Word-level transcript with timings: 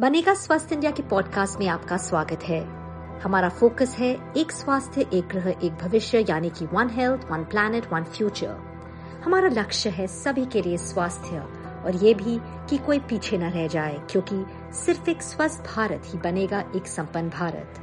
बनेगा 0.00 0.32
स्वस्थ 0.34 0.72
इंडिया 0.72 0.90
के 0.90 1.02
पॉडकास्ट 1.02 1.58
में 1.60 1.66
आपका 1.68 1.96
स्वागत 1.96 2.44
है। 2.44 2.60
हमारा 3.20 3.48
फोकस 3.48 3.94
है 3.98 4.32
एक 4.36 4.52
स्वास्थ्य, 4.52 5.00
एक 5.12 5.26
ग्रह, 5.28 5.48
एक 5.48 5.72
भविष्य, 5.72 6.24
यानी 6.30 6.50
कि 6.50 6.66
one 6.66 6.90
health 6.90 7.26
one 7.30 7.44
planet 7.44 7.92
one 7.92 8.04
future 8.04 8.54
हमारा 9.24 9.48
लक्ष्य 9.48 9.90
है 9.90 10.06
सभी 10.06 10.46
के 10.46 10.62
लिए 10.62 10.76
स्वास्थ्य, 10.76 11.38
और 11.84 11.96
ये 11.96 12.14
भी 12.14 12.38
कि 12.70 12.78
कोई 12.78 12.98
पीछे 12.98 13.38
न 13.38 13.50
रह 13.50 13.66
जाए, 13.66 14.00
क्योंकि 14.10 14.44
सिर्फ़ 14.74 15.10
एक 15.10 15.22
स्वस्थ 15.22 15.76
भारत 15.76 16.02
ही 16.06 16.18
बनेगा 16.18 16.64
एक 16.76 16.86
संपन्न 16.86 17.28
भारत। 17.28 17.80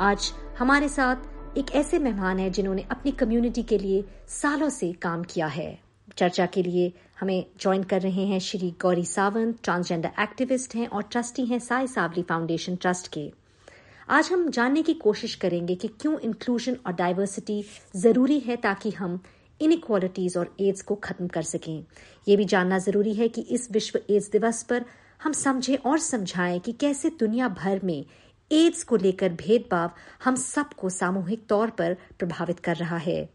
आज 0.00 0.32
हमारे 0.58 0.88
साथ 0.88 1.58
एक 1.58 1.72
ऐसे 1.72 1.98
मेहमान 1.98 2.38
हैं 2.38 2.52
जिन्होंने 2.52 2.86
अपनी 2.90 3.12
कम्युनिटी 3.12 3.62
के 3.62 3.78
लिए 3.78 4.04
सालों 4.28 4.68
से 4.68 4.92
काम 4.92 5.22
किया 5.22 5.46
है। 5.46 5.87
चर्चा 6.18 6.46
के 6.46 6.62
लिए 6.62 6.92
हमें 7.20 7.44
ज्वाइन 7.60 7.82
कर 7.82 8.00
रहे 8.00 8.24
हैं 8.26 8.38
श्री 8.40 8.70
गौरी 8.82 9.04
सावंत 9.04 9.58
ट्रांसजेंडर 9.62 10.10
एक्टिविस्ट 10.20 10.74
हैं 10.74 10.86
और 10.88 11.02
ट्रस्टी 11.02 11.44
हैं 11.46 11.58
साई 11.58 11.86
सावली 11.86 12.22
फाउंडेशन 12.22 12.76
ट्रस्ट 12.76 13.08
के। 13.08 13.30
आज 14.10 14.28
हम 14.32 14.48
जानने 14.50 14.82
की 14.82 14.94
कोशिश 14.94 15.34
करेंगे 15.34 15.74
कि 15.74 15.88
क्यों 16.00 16.18
इंक्लूजन 16.20 16.76
और 16.86 16.92
डाइवर्सिटी 16.92 17.62
ज़रूरी 17.96 18.38
है 18.40 18.56
ताकि 18.56 18.90
हम 18.90 19.18
इनक्वालिटीज 19.60 20.36
और 20.36 20.54
एड्स 20.60 20.82
को 20.82 20.94
खत्म 20.94 21.26
कर 21.28 21.42
सकें। 21.42 21.84
ये 22.28 22.36
भी 22.36 22.44
जानना 22.44 22.78
ज़रूरी 22.78 23.14
है 23.14 23.28
कि 23.28 23.40
इस 23.50 23.70
विश्व 23.72 24.00
एड्स 24.10 24.30
दिवस 24.30 24.62
पर 24.62 24.84
हम 25.22 25.32
समझें 25.32 25.76
और 25.76 25.98
समझाएँ 25.98 26.58
कि 26.58 26.72
कैसे 26.72 27.10
दुनिया 27.20 27.48
भर 27.62 27.80
में 27.84 28.04
एड्स 28.50 28.84
को 28.84 28.96
लेकर 28.96 29.32
भेदभाव 29.38 29.90
हम 30.24 30.36
सबको 30.36 30.90
सामूहिक 30.90 31.46
तौर 31.48 31.70
पर 31.70 31.96
प्रभावित 32.18 32.60
कर 32.60 32.76
रहा 32.76 32.96
है। 32.96 33.28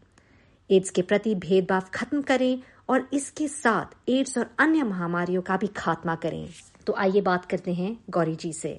एड्स 0.70 0.90
के 0.90 1.02
प्रति 1.02 1.34
भेदभाव 1.36 1.82
खत्म 1.94 2.22
करें 2.22 2.62
और 2.88 3.08
इसके 3.12 3.48
साथ 3.48 4.10
एड्स 4.10 4.38
और 4.38 4.50
अन्य 4.58 4.82
महामारियों 4.82 5.42
का 5.42 5.56
भी 5.56 5.66
खात्मा 5.76 6.14
करें। 6.16 6.48
तो 6.86 6.92
आइए 6.98 7.20
बात 7.20 7.44
करते 7.44 7.74
हैं 7.74 7.96
गौरी 8.10 8.34
जी 8.36 8.52
से। 8.52 8.74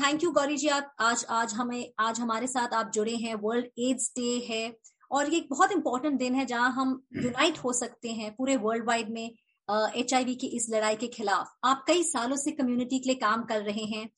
थैंक 0.00 0.24
यू 0.24 0.30
गौरी 0.30 0.56
जी 0.56 0.68
आप 0.68 0.94
आज 1.00 1.24
आज 1.30 1.54
हमें 1.54 1.92
आज 2.00 2.20
हमारे 2.20 2.46
साथ 2.46 2.74
आप 2.74 2.90
जुड़े 2.94 3.14
हैं। 3.16 3.34
वर्ल्ड 3.34 3.66
एड्स 3.80 4.12
डे 4.16 4.32
है 4.48 4.76
और 5.10 5.32
ये 5.32 5.38
एक 5.38 5.46
बहुत 5.50 5.72
इंपॉर्टेंट 5.72 6.18
दिन 6.18 6.34
है 6.34 6.44
जहाँ 6.46 6.70
हम 6.72 7.00
यूनाइट 7.16 7.58
हो 7.58 7.72
सकते 7.72 8.12
हैं 8.12 8.34
पूरे 8.34 8.56
वर्ल्ड 8.56 8.86
वाइड 8.86 9.10
में 9.10 9.24
एच 9.24 10.14
uh, 10.14 10.24
की 10.30 10.46
इस 10.46 10.66
लड़ाई 10.70 10.96
के 10.96 11.06
खिलाफ। 11.08 11.54
आप 11.64 11.84
कई 11.86 12.02
सालों 12.02 12.36
से 12.36 12.50
कम्युनिटी 12.52 12.98
के 12.98 13.08
लिए 13.08 13.18
काम 13.18 13.42
कर 13.42 13.62
रहे 13.62 13.84
हैं। 13.86 14.08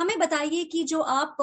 हमें 0.00 0.18
बताइए 0.18 0.64
कि 0.64 0.82
जो 0.84 1.00
आप 1.00 1.36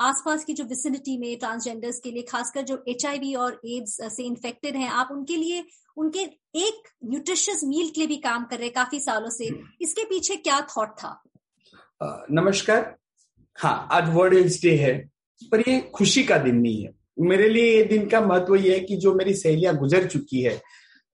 आसपास 0.00 0.44
की 0.44 0.52
जो 0.52 0.64
विसिनिटी 0.64 1.16
में 1.18 1.38
ट्रांसजेंडर्स 1.38 1.98
के 2.00 2.10
लिए, 2.10 2.22
खासकर 2.22 2.62
जो 2.62 2.82
एच 2.88 3.04
और 3.36 3.60
एड्स 3.66 3.96
से 4.16 4.22
इन्फेक्टेड 4.22 4.76
हैं, 4.76 4.88
आप 4.90 5.08
उनके 5.12 5.36
लिए, 5.36 5.64
उनके 5.96 6.20
एक 6.58 6.88
न्यूट्रिशियस 7.04 7.64
मील 7.64 7.88
के 7.88 8.00
लिए 8.00 8.08
भी 8.08 8.16
काम 8.18 8.44
कर 8.44 8.58
रहे 8.58 8.68
काफ़ी 8.70 9.00
सालों 9.00 9.30
से। 9.30 9.50
इसके 9.80 10.04
पीछे 10.04 10.36
क्या 10.38 10.60
थॉट 10.70 10.94
था? 10.94 11.20
नमस्कार। 12.32 12.94
हाँ 13.58 13.88
आज 13.92 14.14
वर्ल्ड 14.14 14.34
एड्स 14.34 14.60
डे 14.62 14.76
है, 14.76 14.96
पर 15.42 15.68
ये 15.68 15.80
खुशी 15.94 16.22
का 16.24 16.38
दिन 16.38 16.56
नहीं 16.56 16.82
है। 16.84 16.94
मेरे 17.20 17.48
लिए 17.48 17.76
ये 17.76 17.84
दिन 17.84 18.06
का 18.08 18.20
महत्व 18.20 18.54
ये 18.56 18.74
है 18.74 18.80
कि 18.80 18.96
जो 18.96 19.14
मेरी 19.14 19.34
सहेलियाँ 19.34 19.76
गुजर 19.76 20.06
चुकी 20.08 20.42
है, 20.42 20.60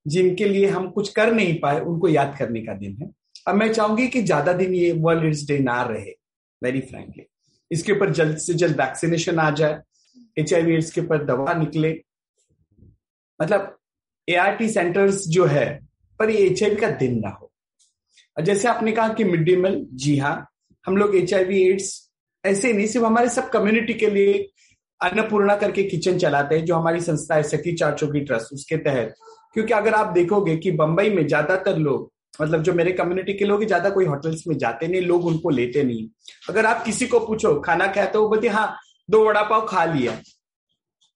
जिनके 0.06 0.44
लिए 0.44 0.66
हम 0.68 0.90
कुछ 0.90 1.12
कर 1.12 1.32
नहीं 1.34 1.58
पाए, 1.60 1.80
उनको 1.80 2.08
याद 2.08 2.36
करने 2.38 2.60
का 2.60 2.74
दिन 2.74 2.96
है। 3.02 3.10
अब 3.48 3.54
मैं 3.54 3.72
चाहूँगी 3.72 4.06
कि 4.08 4.22
ज़्यादा 4.22 4.52
दिन 4.52 4.74
ये 4.74 4.92
वर्ल्ड 4.94 5.24
एड्स 5.24 5.46
डे 5.46 5.58
ना 5.60 5.82
रहे 5.82 6.14
वेरी 6.62 6.80
फ्रेंकली 6.82 7.26
इसके 7.70 7.92
ऊपर 7.92 8.12
जल्द 8.12 8.36
से 8.38 8.54
जल्द 8.54 8.80
वैक्सीनेशन 8.80 9.38
आ 9.38 9.50
जाए 9.52 9.80
एच 10.38 10.52
आई 10.54 10.72
एड्स 10.72 10.90
के 10.90 11.00
ऊपर 11.00 11.24
दवा 11.24 11.54
निकले। 11.54 11.90
मतलब 13.40 13.76
ए 14.28 14.68
सेंटर्स 14.68 15.26
जो 15.28 15.44
है, 15.46 15.66
पर 16.20 16.30
ये 16.30 16.46
एच 16.46 16.80
का 16.80 16.90
दिन 16.90 17.18
ना 17.20 17.28
हो। 17.30 17.50
जैसे 18.36 18.68
आपने 18.68 18.92
कहा 18.92 19.12
कि 19.14 19.24
मिड 19.24 19.44
डे 19.44 19.56
मील 19.56 19.86
जी 19.94 20.16
हाँ 20.18 20.46
हम 20.84 20.96
लोग 20.96 21.16
एच 21.16 21.32
एड्स 21.32 21.94
ऐसे 22.44 22.72
नहीं, 22.72 22.86
सिर्फ़ 22.86 23.06
हमारे 23.06 23.28
सब 23.28 23.48
कम्युनिटी 23.50 23.94
के 23.94 24.10
लिए 24.10 24.34
अन्नपूर्णा 25.00 25.56
करके 25.56 25.82
किचन 25.82 26.18
चलाते 26.18 26.56
हैं, 26.56 26.64
जो 26.64 26.74
हमारी 26.74 27.00
संस्था 27.00 27.34
है 27.34 27.42
सखी 27.42 27.72
चाचो 27.72 28.06
की 28.06 28.20
ट्रस्ट 28.20 28.52
उसके 28.52 28.76
तहत। 28.78 29.14
क्योंकि 29.54 29.72
अगर 29.74 29.94
आप 29.94 30.12
देखोगे 30.12 30.56
कि 30.56 30.70
बंबई 30.72 31.10
में 31.10 31.26
ज़्यादातर 31.26 31.78
लोग 31.78 32.10
मतलब 32.40 32.62
जो 32.62 32.72
मेरे 32.74 32.92
कम्युनिटी 32.92 33.34
के 33.34 33.44
लोग 33.44 33.64
ज़्यादा 33.64 33.90
कोई 33.90 34.04
होटल्स 34.06 34.46
में 34.48 34.56
जाते 34.58 34.88
नहीं, 34.88 35.00
लोग 35.02 35.26
उनको 35.26 35.50
लेते 35.50 35.82
नहीं। 35.82 36.08
अगर 36.48 36.66
आप 36.66 36.84
किसी 36.84 37.06
को 37.06 37.20
पूछो, 37.20 37.54
खाना 37.60 37.86
खाए 37.88 38.06
तो 38.06 38.22
वो 38.22 38.28
बोलते 38.28 38.48
हाँ 38.48 38.76
दो 39.08 39.24
वड़ा 39.24 39.42
पाव 39.42 39.66
खा 39.66 39.84
लिया 39.84 40.20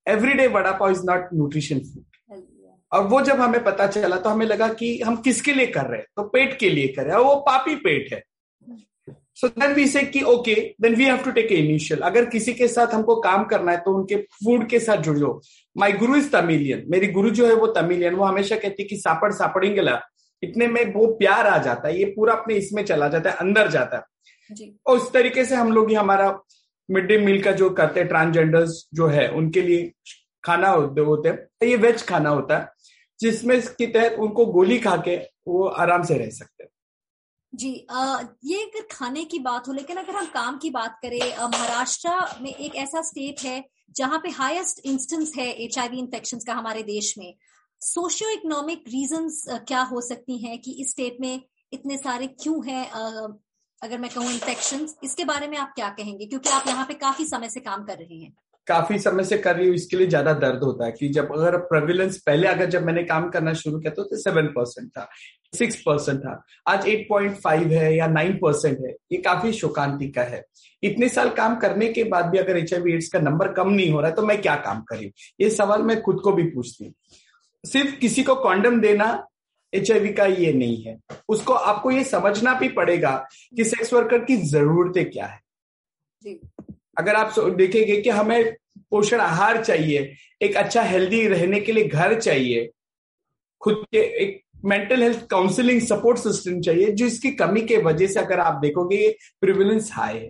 every 0.07 0.33
day 0.33 0.47
vada 0.49 0.71
pav 0.73 0.91
is 0.91 1.03
not 1.05 1.29
nutrition 1.35 1.79
food 1.81 2.05
और 2.93 3.07
वो 3.07 3.21
जब 3.23 3.41
हमें 3.41 3.63
पता 3.65 3.87
चला 3.89 4.17
तो 4.17 4.31
हमें 4.31 4.47
लगा 4.47 4.69
कि 4.75 4.99
हम 5.01 5.17
किसके 5.23 5.53
लिए 5.53 5.67
कर 5.69 5.87
रहे 5.87 5.99
हैं? 5.99 6.07
तो 6.17 6.23
पेट 6.29 6.59
के 6.59 6.69
लिए 6.71 6.89
कर 6.89 7.05
रहे 7.05 7.17
हैं। 7.17 7.23
वो 7.25 7.35
पापी 7.47 7.75
पेट 7.77 8.13
है। 8.13 8.23
सो 9.37 9.49
देन 9.49 9.73
वी 9.75 9.87
से 9.87 10.03
कि 10.05 10.23
okay 10.23 10.55
then 10.81 10.95
we 10.95 11.05
have 11.05 11.17
to 11.17 11.31
take 11.31 11.53
initial 11.53 12.01
अगर 12.01 12.25
किसी 12.31 12.53
के 12.55 12.69
साथ 12.69 12.95
हमको 12.95 13.17
काम 13.21 13.45
करना 13.45 13.73
है 13.73 13.79
तो 13.79 13.95
उनके 13.97 14.17
फ़ूड 14.17 14.69
के 14.69 14.79
साथ 14.81 15.03
जुड़ 15.03 15.19
माई 15.77 15.93
गुरु 15.95 16.17
इज़ 16.17 16.31
तमिलियन 16.31 16.85
मेरी 16.89 17.07
गुरु 17.09 17.31
जो 17.31 17.47
है, 17.47 17.55
वो 17.55 17.67
तमिलियन 17.69 18.15
वो 18.15 18.25
हमेशा 18.25 18.57
कहती 18.57 18.83
है 18.83 18.89
कि 18.89 18.97
सापड़ 18.97 19.33
सापड़ेंगे 19.33 19.81
इतने 20.43 20.67
में 20.67 20.85
वो 20.95 21.07
प्यार 21.15 21.47
आ 21.47 21.57
जाता 21.59 21.89
है 21.89 21.99
ये 21.99 22.05
पूरा 22.17 22.35
अपने 22.35 22.55
इसमें 22.55 22.85
चला 22.85 23.09
जाता 23.09 23.31
है 23.31 23.37
अंदर 23.37 23.71
जाता 23.71 23.97
है। 23.97 24.55
जी। 24.55 24.75
और 24.87 24.99
उस 24.99 25.13
तरीके 25.13 25.45
से 25.45 25.55
हम 25.55 25.73
लोग 25.73 25.89
ही 25.89 25.95
हमारा 25.95 26.31
मिड 26.89 27.07
डे 27.07 27.19
मील 27.19 27.43
का 27.43 27.53
जो 27.53 27.71
करते 27.71 28.01
हैं 28.01 28.09
ट्रांसजेंडर्स 28.09 28.85
जो 28.95 29.07
है 29.09 29.29
उनके 29.33 29.63
लिए 29.63 29.93
खाना 30.45 30.69
होते 30.71 31.29
हैं 31.29 31.69
ये 31.69 31.77
वेज 31.77 32.03
खाना 32.03 32.31
होता 32.31 32.59
है 32.59 32.73
जिसमें 33.21 33.57
इसके 33.57 33.87
तहत 33.87 34.17
उनको 34.19 34.47
गोली 34.47 34.79
खा 34.79 34.97
के 34.97 35.17
वो 35.49 35.65
आराम 35.65 36.03
से 36.03 36.19
रह 36.19 36.31
सकते 36.31 36.63
हैं। 36.63 36.71
जी 37.53 37.87
आ, 37.91 38.21
ये 38.45 38.63
अगर 38.65 38.87
खाने 38.91 39.25
की 39.25 39.39
बात 39.39 39.69
हो 39.69 39.73
लेकिन 39.73 39.97
अगर 39.97 40.17
हम 40.17 40.27
काम 40.35 40.59
की 40.59 40.71
बात 40.71 40.99
करें 41.03 41.21
महाराष्ट्र 41.39 42.43
में 42.43 42.51
एक 42.51 42.77
ऐसा 42.77 43.03
स्टेट 43.03 43.41
है 43.45 43.63
जहाँ 43.97 44.19
पे 44.19 44.31
हाईएस्ट 44.31 44.81
इंस्टेंस 44.87 45.33
है 45.37 45.49
एच 45.65 45.79
इन्फेक्शन 45.79 46.39
का 46.47 46.55
हमारे 46.55 46.83
देश 46.83 47.15
में। 47.19 47.35
सोशियो 47.83 48.31
इकोनॉमिक 48.31 48.83
रीजन 48.89 49.29
क्या 49.69 49.81
हो 49.83 50.01
सकती 50.03 50.37
हैं 50.39 50.59
कि 50.61 50.71
इस 50.81 50.91
स्टेट 50.91 51.17
में 51.21 51.41
इतने 51.73 51.97
सारे 51.97 52.27
क्यों 52.43 52.65
हैं 52.67 52.85
अगर 53.83 53.99
मैं 53.99 54.11
कहूँ 54.11 54.31
इन्फेक्शन 54.33 54.87
इसके 55.05 55.25
बारे 55.25 55.47
में 55.49 55.57
आप 55.59 55.73
क्या 55.77 55.89
कहेंगे? 55.91 56.27
क्योंकि 56.27 56.51
आप 56.51 56.67
यहाँ 56.69 56.85
पे 56.87 56.95
काफ़ी 56.97 57.25
समय 57.27 57.49
से 57.49 57.61
काम 57.61 57.85
कर 57.85 57.97
रहे 57.97 58.19
हैं। 58.19 58.33
काफ़ी 58.67 58.99
समय 58.99 59.25
से 59.25 59.39
कर 59.39 59.57
रही 59.57 59.67
हूँ, 59.67 59.75
इसके 59.75 59.97
लिए 59.97 60.07
ज़्यादा 60.07 60.33
दर्द 60.35 60.63
होता 60.63 60.85
है 60.87 60.93
कि 60.93 61.09
जब 61.11 61.33
अगर 61.35 61.57
प्रेविलेंस 61.69 62.19
पहले 62.27 62.47
अगर 62.49 62.69
जब 62.71 62.85
मैंने 62.85 63.03
काम 63.05 63.29
करना 63.31 63.53
शुरू 63.55 63.79
किया 63.79 63.93
तो 63.95 64.17
सेवन 64.17 64.47
परसेंट 64.49 64.91
था 64.91 65.09
सिक्स 65.55 65.81
परसेंट 65.87 66.21
था, 66.21 66.43
आज 66.69 66.87
एट 66.89 67.07
पॉइंट 67.09 67.37
फाइव 67.39 67.73
है 67.73 67.95
या 67.97 68.07
नाइन 68.09 68.37
परसेंट 68.39 68.79
है, 68.79 68.93
ये 69.13 69.19
काफ़ी 69.21 69.53
शोकांति 69.53 70.09
का 70.11 70.23
है। 70.25 70.43
इतने 70.83 71.09
साल 71.09 71.31
काम 71.35 71.57
करने 71.59 71.89
के 71.91 72.05
बाद 72.07 72.27
भी 72.27 72.39
अगर 72.39 72.57
एच 72.57 72.73
एड्स 72.73 73.09
का 73.13 73.21
नंबर 73.21 73.53
कम 73.55 73.71
नहीं 73.71 73.91
हो 73.91 74.01
रहा 74.01 74.11
है 74.11 74.17
तो 74.17 74.23
मैं 74.25 74.41
क्या 74.43 74.57
काम 74.61 74.83
करी? 74.91 75.13
ये 75.41 75.51
सवाल 75.51 75.83
मैं 75.83 76.01
खुद 76.03 76.21
को 76.25 76.33
भी 76.33 76.43
पूछती 76.51 76.85
हूँ। 76.85 76.95
सिर्फ़ 77.65 77.95
किसी 77.97 78.23
को 78.23 78.35
कॉन्डम 78.35 78.81
देना 78.81 79.27
एचआईवी 79.73 80.13
का 80.13 80.25
ये 80.25 80.53
नहीं 80.53 80.83
है। 80.83 80.99
उसको 81.29 81.53
आपको 81.53 81.91
ये 81.91 82.05
समझना 82.05 82.55
भी 82.55 82.69
पड़ेगा 82.69 83.13
कि 83.57 83.65
सेक्स 83.65 83.93
वर्कर 83.93 84.25
की 84.25 84.37
जरूरतें 84.49 85.11
क्या 85.11 85.27
है। 85.27 85.41
जी। 86.23 86.41
अगर 86.99 87.15
आप 87.15 87.39
देखेंगे 87.39 88.01
कि 88.01 88.11
हमें 88.11 88.57
पोषण 88.91 89.21
आहार 89.21 89.63
चाहिए 89.65 90.13
एक 90.43 90.57
अच्छा 90.57 90.83
हेल्दी 90.83 91.27
रहने 91.29 91.61
के 91.61 91.73
लिए 91.73 91.85
घर 91.85 92.19
चाहिए 92.21 92.69
खुद 93.63 93.85
के 93.93 93.99
एक 94.23 94.41
mental 94.65 95.03
health 95.03 95.27
counselling 95.27 95.81
support 95.81 96.19
system 96.19 96.61
चाहिए 96.61 96.91
जो 96.93 97.07
इसकी 97.07 97.31
कमी 97.33 97.61
के 97.63 97.77
वजह 97.77 98.07
से 98.07 98.21
अगर 98.21 98.41
आप 98.41 98.61
देखोगे 98.61 98.97
ये 98.97 99.17
प्रिविलेंस 99.41 99.91
हाई 99.93 100.19
है। 100.19 100.29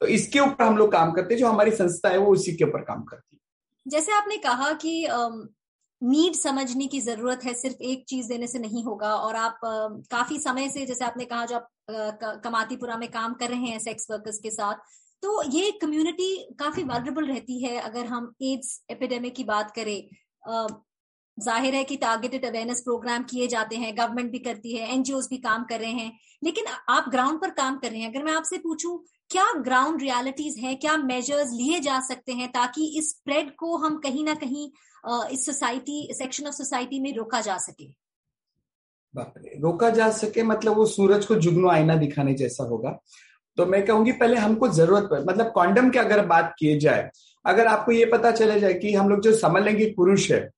तो 0.00 0.06
इसके 0.06 0.40
ऊपर 0.40 0.64
हम 0.64 0.76
लोग 0.76 0.92
काम 0.92 1.12
करते 1.12 1.34
हैं 1.34 1.40
जो 1.40 1.48
हमारी 1.48 1.70
संस्था 1.70 2.08
है 2.08 2.18
वो 2.18 2.32
उसी 2.32 2.52
के 2.52 2.64
ऊपर 2.64 2.82
काम 2.82 3.02
करती 3.02 3.36
है। 3.36 3.90
जैसे 3.90 4.12
आपने 4.12 4.36
कहा 4.36 4.72
कि 4.72 5.04
नीड 6.02 6.34
समझने 6.34 6.86
की 6.86 7.00
ज़रूरत 7.00 7.44
है, 7.44 7.54
सिर्फ़ 7.54 7.82
एक 7.84 8.04
चीज़ 8.08 8.28
देने 8.28 8.46
से 8.46 8.58
नहीं 8.58 8.84
होगा। 8.84 9.14
और 9.16 9.36
आप 9.36 9.60
काफ़ी 10.10 10.38
समय 10.40 10.68
से, 10.68 10.84
जैसे 10.86 11.04
आपने 11.04 11.24
कहा, 11.24 11.44
जो 11.46 11.56
आप 11.56 12.40
कमातीपुरा 12.44 12.96
में 12.96 13.10
काम 13.10 13.34
कर 13.34 13.48
रहे 13.50 13.66
हैं 13.66 13.78
सेक्स 13.80 14.06
वर्कर्स 14.10 14.38
के 14.38 14.50
साथ 14.52 14.98
तो 15.22 15.42
ये 15.50 15.70
कम्युनिटी 15.80 16.36
काफ़ी 16.58 16.82
वालरेबल 16.84 17.26
रहती 17.26 17.62
है, 17.62 17.76
अगर 17.78 18.06
हम 18.06 18.32
एड्स 18.42 18.80
एपिडेमिक 18.90 19.34
की 19.34 19.44
बात 19.46 19.72
करें। 19.76 20.08
ज़ाहिर 21.38 21.74
है 21.74 21.82
कि 21.84 21.96
टारगेटेड 21.96 22.44
अवेयरनेस 22.46 22.80
प्रोग्राम 22.80 23.22
किए 23.24 23.46
जाते 23.48 23.76
हैं 23.76 23.96
गवर्नमेंट 23.98 24.30
भी 24.32 24.38
करती 24.40 24.76
है 24.76 24.88
एनजीओ 24.94 25.20
भी 25.30 25.36
काम 25.40 25.64
कर 25.64 25.80
रहे 25.80 25.90
हैं, 25.92 26.12
लेकिन 26.42 26.64
आप 26.90 27.08
ग्राउंड 27.10 27.40
पर 27.40 27.50
काम 27.52 27.76
कर 27.78 27.90
रहे 27.90 28.00
हैं। 28.00 28.10
अगर 28.10 28.24
मैं 28.24 28.32
आपसे 28.32 28.58
पूछूँ 28.58 28.98
क्या 29.30 29.44
ग्राउंड 29.62 30.00
रियलिटीज 30.02 30.56
हैं, 30.58 30.76
क्या 30.78 30.96
मेजर्स 30.98 31.50
लिए 31.52 31.78
जा 31.80 31.98
सकते 32.00 32.32
हैं 32.32 32.48
ताकि 32.52 32.86
इस 32.98 33.10
स्प्रेड 33.10 33.54
को 33.56 33.76
हम 33.76 33.98
कहीं 33.98 34.24
ना 34.24 34.34
कहीं 34.36 34.70
इस 35.32 35.44
सोसाइटी 35.46 36.08
सेक्शन 36.14 36.46
ऑफ़ 36.46 36.54
सोसाइटी 36.54 37.00
में 37.00 37.12
रोका 37.16 37.40
जा 37.40 37.56
सके? 37.58 37.84
रोका 39.60 39.90
जा 39.90 40.10
सके 40.12 40.42
मतलब 40.42 40.76
वो 40.76 40.86
सूरज 40.86 41.26
को 41.26 41.34
जुगनो 41.36 41.68
आईना 41.68 41.96
दिखाने 41.96 42.34
जैसा 42.34 42.64
होगा। 42.64 42.98
तो 43.58 43.66
मैं 43.66 43.84
कहूँगी 43.86 44.12
पहले 44.12 44.36
हमको 44.38 44.68
ज़रूरत 44.70 45.08
पर 45.10 45.24
मतलब 45.24 45.52
कॉन्डम 45.54 45.90
की 45.90 45.98
अगर 45.98 46.26
बात 46.26 46.54
किए 46.58 46.78
जाए, 46.80 47.10
अगर 47.44 47.66
आपको 47.66 47.92
ये 47.92 48.04
पता 48.06 48.30
चले 48.32 48.60
जाए 48.60 48.74
कि 48.74 48.94
हम 48.94 49.08
लोग 49.08 49.20
जो 49.20 49.34
समलैंगिक 49.36 49.96
पुरुष 49.96 50.30
है, 50.30 50.48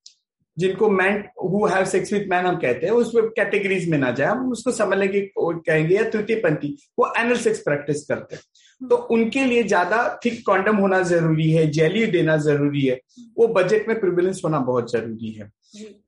जिनको 0.57 0.89
man 0.91 1.23
who 1.43 1.67
have 1.67 1.85
sex 1.87 2.13
with 2.13 2.27
man 2.31 2.47
हम 2.47 2.57
कहते 2.61 2.87
हैं, 2.87 2.93
उसमें 2.95 3.29
कैटेगरीज 3.31 3.89
में 3.91 3.99
ना 3.99 4.11
जाए, 4.11 4.29
हम 4.29 4.51
उसको 4.53 4.71
समझने 4.73 5.09
की 5.09 5.21
कहेंगे 5.39 5.95
या 5.95 6.09
तृतीय 6.11 6.37
पंथी 6.41 6.77
वो 6.99 7.13
एनल 7.19 7.37
सेक्स 7.39 7.61
प्रैक्टिस 7.61 8.05
करते 8.07 8.35
हैं। 8.35 8.43
तो 8.83 8.97
उनके 9.11 9.45
लिए 9.45 9.63
ज़्यादा 9.63 9.99
थिक 10.25 10.43
कॉन्डम 10.47 10.77
होना 10.77 11.01
ज़रूरी 11.05 11.51
है 11.51 11.67
जेली 11.71 12.07
देना 12.09 12.37
ज़रूरी 12.39 12.81
है। 12.81 12.99
वो 13.39 13.47
बजट 13.51 13.89
में 13.89 13.99
प्रिविलेंस 14.01 14.41
होना 14.45 14.59
बहुत 14.61 14.93
ज़रूरी 14.93 15.31
है। 15.31 15.51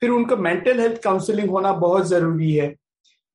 फिर 0.00 0.10
उनका 0.10 0.36
मेंटल 0.38 0.80
हेल्थ 0.80 1.00
काउंसलिंग 1.02 1.50
होना 1.50 1.72
बहुत 1.74 2.08
ज़रूरी 2.08 2.52
है। 2.52 2.74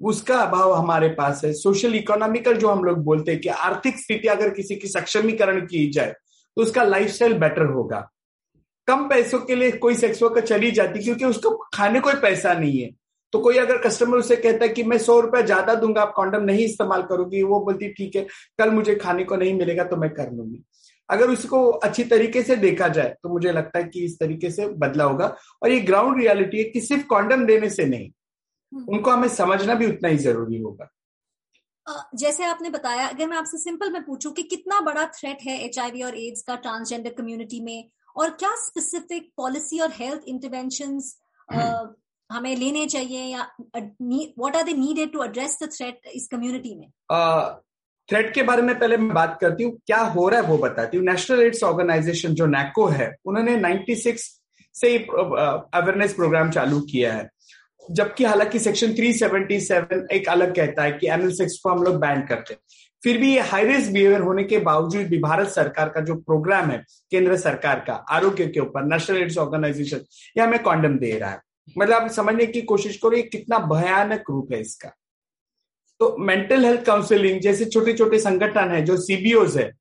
उसका 0.01 0.37
अभाव 0.37 0.73
हमारे 0.73 1.09
पास 1.09 1.41
है। 1.45 1.53
सोशल 1.53 1.95
इकोनॉमिकल 1.95 2.57
जो 2.57 2.69
हम 2.69 2.83
लोग 2.83 3.03
बोलते 3.05 3.31
हैं 3.31 3.41
कि 3.41 3.49
आर्थिक 3.49 3.99
स्थिति 3.99 4.27
अगर 4.27 4.49
किसी 4.49 4.75
की 4.75 4.87
सक्षमीकरण 4.87 5.65
की 5.65 5.89
जाए 5.91 6.13
तो 6.57 6.61
उसका 6.61 6.83
लाइफस्टाइल 6.83 7.33
बेटर 7.39 7.65
होगा। 7.67 8.07
कम 8.87 9.07
पैसों 9.09 9.39
के 9.39 9.55
लिए 9.55 9.71
कोई 9.73 9.95
सेक्स 9.95 10.21
वर्कर 10.23 10.45
चली 10.47 10.71
जाती 10.71 11.03
क्योंकि 11.03 11.25
उसको 11.25 11.49
खाने 11.73 11.99
कोई 11.99 12.13
पैसा 12.21 12.53
नहीं 12.53 12.79
है। 12.79 12.89
तो 13.33 13.39
कोई 13.39 13.57
अगर 13.57 13.77
कस्टमर 13.77 14.17
उसे 14.17 14.35
कहता 14.35 14.65
है 14.65 14.69
कि 14.69 14.83
मैं 14.83 14.97
सौ 14.99 15.19
रुपया 15.19 15.41
ज़्यादा 15.41 15.73
दूँगा 15.75 16.01
आप 16.01 16.13
कॉन्डम 16.15 16.43
नहीं 16.43 16.65
इस्तेमाल 16.65 17.01
करोगी 17.03 17.43
वो 17.43 17.59
बोलती 17.65 17.89
ठीक 17.93 18.15
है 18.15 18.25
कल 18.59 18.71
मुझे 18.71 18.95
खाने 18.95 19.23
को 19.23 19.35
नहीं 19.35 19.53
मिलेगा 19.53 19.83
तो 19.83 19.95
मैं 19.95 20.09
कर 20.09 20.31
लूँगी। 20.31 20.63
अगर 21.09 21.29
उसको 21.29 21.65
अच्छी 21.69 22.03
तरीके 22.05 22.41
से 22.43 22.55
देखा 22.57 22.87
जाए 22.89 23.15
तो 23.23 23.29
मुझे 23.29 23.51
लगता 23.51 23.79
है 23.79 23.83
कि 23.85 24.03
इस 24.05 24.19
तरीके 24.19 24.49
से 24.51 24.67
बदला 24.77 25.03
होगा। 25.03 25.35
और 25.61 25.71
ये 25.71 25.79
ग्राउंड 25.81 26.19
रियलिटी 26.19 26.57
है 26.57 26.63
कि 26.65 26.81
सिर्फ़ 26.81 27.05
कॉन्डम 27.07 27.45
देने 27.45 27.69
से 27.69 27.85
नहीं 27.85 28.09
हम्म। 28.71 28.85
उनको 28.87 29.11
हमें 29.11 29.27
समझना 29.29 29.75
भी 29.75 29.87
उतना 29.87 30.09
ही 30.09 30.17
ज़रूरी 30.19 30.61
होगा। 30.61 30.89
जैसे 32.15 32.45
आपने 32.45 32.69
बताया 32.69 33.07
अगर 33.07 33.27
मैं 33.27 33.37
आपसे 33.37 33.57
सिंपल 33.57 33.91
में 33.91 34.03
पूछूँ 34.05 34.31
कि 34.33 34.43
कितना 34.45 34.79
बड़ा 34.81 35.05
थ्रेट 35.13 35.37
है 35.43 35.57
एचआईवी 35.59 36.01
और 36.03 36.17
एड्स 36.17 36.41
का 36.41 36.55
ट्रांसजेंडर 36.57 37.13
कम्युनिटी 37.13 37.61
में 37.61 37.89
और 38.15 38.29
क्या 38.31 38.53
स्पेसिफिक 38.57 39.31
पॉलिसी 39.37 39.79
और 39.79 39.91
हेल्थ 39.91 40.27
इंटरवेंशन 40.27 40.99
हमें 42.29 42.55
लेने 42.55 42.85
चाहिए 42.87 43.23
या 43.23 43.47
what 43.75 44.55
are 44.55 44.63
they 44.63 44.73
needed 44.73 45.11
to 45.13 45.23
address 45.23 45.57
the 45.63 45.69
threat 45.71 46.07
इस 46.13 46.27
कम्युनिटी 46.31 46.75
में? 46.75 46.87
थ्रेट 48.09 48.33
के 48.33 48.43
बारे 48.43 48.61
में 48.61 48.77
पहले 48.79 48.97
मैं 48.97 49.13
बात 49.13 49.37
करती 49.41 49.63
हूँ, 49.63 49.71
क्या 49.87 49.97
हो 49.97 50.27
रहा 50.29 50.39
है 50.41 50.47
वो 50.47 50.57
बताती 50.57 50.97
हूँ। 50.97 51.05
नेशनल 51.05 51.41
एड्स 51.41 51.63
ऑर्गेनाइजेशन 51.63 52.33
जो 52.33 52.45
नैको 52.47 52.85
है, 52.87 53.15
उन्होंने 53.25 53.55
96 53.57 54.23
से 54.75 54.97
अवेयरनेस 54.97 56.13
प्रोग्राम 56.13 56.49
चालू 56.51 56.79
किया 56.91 57.13
है। 57.13 57.29
जबकि 57.89 58.23
हालाँकि 58.25 58.59
सेक्शन 58.59 58.93
377 58.93 60.07
एक 60.11 60.27
अलग 60.29 60.55
कहता 60.55 60.83
है 60.83 60.91
कि 60.91 61.07
एनल 61.07 61.31
सेक्स 61.33 61.59
को 61.59 61.69
हम 61.69 61.83
लोग 61.83 61.95
बैन 61.99 62.21
करते 62.21 62.53
हैं। 62.53 62.61
फिर 63.03 63.17
भी 63.17 63.33
ये 63.33 63.39
हाई 63.41 63.65
रिस्क 63.65 63.91
बिहेवियर 63.91 64.21
होने 64.21 64.43
के 64.43 64.57
बावजूद 64.59 65.05
भी 65.07 65.17
भारत 65.19 65.47
सरकार 65.49 65.89
का 65.89 66.01
जो 66.01 66.15
प्रोग्राम 66.15 66.69
है, 66.69 66.83
केंद्र 67.11 67.37
सरकार 67.37 67.79
का, 67.79 67.93
आरोग्य 67.93 68.47
के 68.47 68.59
ऊपर 68.59 68.83
नेशनल 68.85 69.17
एड्स 69.17 69.37
ऑर्गेनाइजेशन 69.37 70.01
ये 70.37 70.43
हमें 70.43 70.61
कॉन्डम 70.63 70.97
दे 70.97 71.17
रहा 71.19 71.29
है। 71.29 71.41
मतलब 71.77 71.93
आप 71.93 72.09
समझने 72.11 72.45
की 72.45 72.61
कोशिश 72.61 72.97
करो 72.97 73.15
ये 73.17 73.21
कितना 73.21 73.59
भयानक 73.59 74.29
रूप 74.29 74.51
है 74.53 74.61
इसका। 74.61 74.89
तो 75.99 76.15
मेंटल 76.17 76.65
हेल्थ 76.65 76.85
काउंसिलिंग 76.85 77.39
जैसे 77.41 77.65
छोटे 77.65 77.93
छोटे 77.93 78.19
संगठन 78.19 78.71
है 78.71 78.85
जो 78.85 78.97
सीबीओज 78.97 79.57
है 79.57 79.71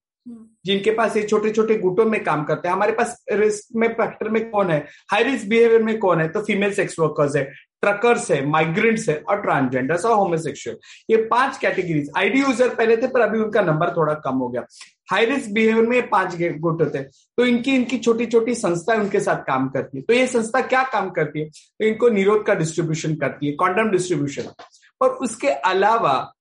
जिनके 0.66 0.90
पास 0.90 1.16
ये 1.16 1.22
छोटे 1.22 1.50
छोटे 1.50 1.74
गुटों 1.78 2.04
में 2.04 2.22
काम 2.24 2.44
करते 2.44 2.68
हैं 2.68 2.74
हमारे 2.74 2.92
पास 2.92 3.24
रिस्क 3.32 3.76
में 3.76 3.88
फैक्टर 3.88 4.28
में 4.28 4.50
कौन 4.50 4.70
है? 4.70 4.78
हाई 5.10 5.22
रिस्क 5.22 5.46
बिहेवियर 5.46 5.82
में 5.82 5.98
कौन 5.98 6.20
है? 6.20 6.28
तो 6.28 6.42
फीमेल 6.42 6.72
सेक्स 6.74 6.98
वर्कर्स 6.98 7.36
है। 7.36 7.44
ट्रकर्स 7.82 8.30
है 8.30 8.44
माइग्रेंट्स 8.46 9.08
है 9.08 9.16
और 9.20 9.40
ट्रांसजेंडर्स 9.42 10.04
और 10.04 10.14
होमोसेक्सुअल 10.16 10.76
ये 11.10 11.16
पाँच 11.26 11.58
कैटेगरीज 11.58 12.10
आईडी 12.16 12.40
यूज़र 12.40 12.74
पहले 12.74 12.96
थे, 12.96 13.06
पर 13.06 13.20
अभी 13.20 13.38
उनका 13.38 13.62
नंबर 13.62 13.90
थोड़ा 13.96 14.14
कम 14.24 14.36
हो 14.36 14.48
गया. 14.48 14.64
हाई 15.10 15.24
रिस्क 15.26 15.50
बिहेवियर 15.52 15.86
में 15.86 16.08
पाँच 16.08 16.34
गुट 16.40 16.80
होते 16.82 16.98
हैं. 16.98 17.10
तो 17.38 17.44
इनकी 17.46 17.74
इनकी 17.74 17.98
छोटी 17.98 18.26
छोटी 18.26 18.54
संस्था 18.54 18.94
उनके 18.94 19.20
साथ 19.20 19.42
काम 19.44 19.68
करती 19.68 19.98
है. 19.98 20.02
तो 20.02 20.14
ये 20.14 20.26
संस्था 20.26 20.60
क्या 20.62 20.82
काम 20.92 21.10
करती 21.10 21.40
है? 21.40 21.46
तो 21.46 21.84
इनको 21.86 22.08
निरोध 22.08 22.44
का 22.46 22.54
डिस्ट्रीब्यूशन 22.54 23.14
करती 23.16 23.46
है 23.46 23.52
कॉन्डम 23.54 23.90
डिस्ट्रीब्यूशन 23.90 24.50
और 25.00 25.10
उसके 25.22 25.48
अलावा 25.48 26.32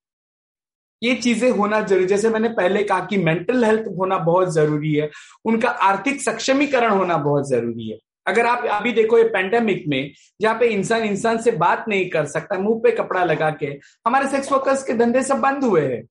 ये 1.02 1.14
चीज़ें 1.16 1.50
होना 1.52 1.80
ज़रूरी, 1.82 2.06
जैसे 2.08 2.30
मैंने 2.30 2.50
पहले 2.50 2.84
कहा 2.84 3.00
कि 3.06 3.18
मेंटल 3.18 3.64
हेल्थ 3.66 3.88
होना 3.98 4.18
बहुत 4.20 4.54
ज़रूरी 4.54 4.94
है. 4.94 5.10
उनका 5.46 5.70
आर्थिक 5.70 6.22
सक्षमीकरण 6.22 6.92
होना 6.92 7.18
बहुत 7.20 7.50
ज़रूरी 7.50 7.90
है. 7.90 7.98
अगर 8.28 8.46
आप 8.46 8.66
अभी 8.72 8.92
देखो 8.92 9.18
ये 9.18 9.24
पेंडेमिक 9.30 9.84
में 9.88 10.12
जहाँ 10.42 10.56
पे 10.60 10.68
इंसान 10.68 11.04
इंसान 11.04 11.42
से 11.42 11.52
बात 11.58 11.86
नहीं 11.88 12.10
कर 12.10 12.26
सकता 12.26 12.60
मुँह 12.60 12.80
पे 12.84 12.92
कपड़ा 12.92 13.24
लगा 13.24 13.50
के 13.60 13.66
हमारे 14.08 14.28
सेक्स 14.30 14.52
वर्कर्स 14.52 14.84
के 14.84 14.94
धंधे 14.94 15.24
सब 15.24 15.40
बंद 15.40 15.64
हुए 15.64 15.82
हैं। 15.82 16.02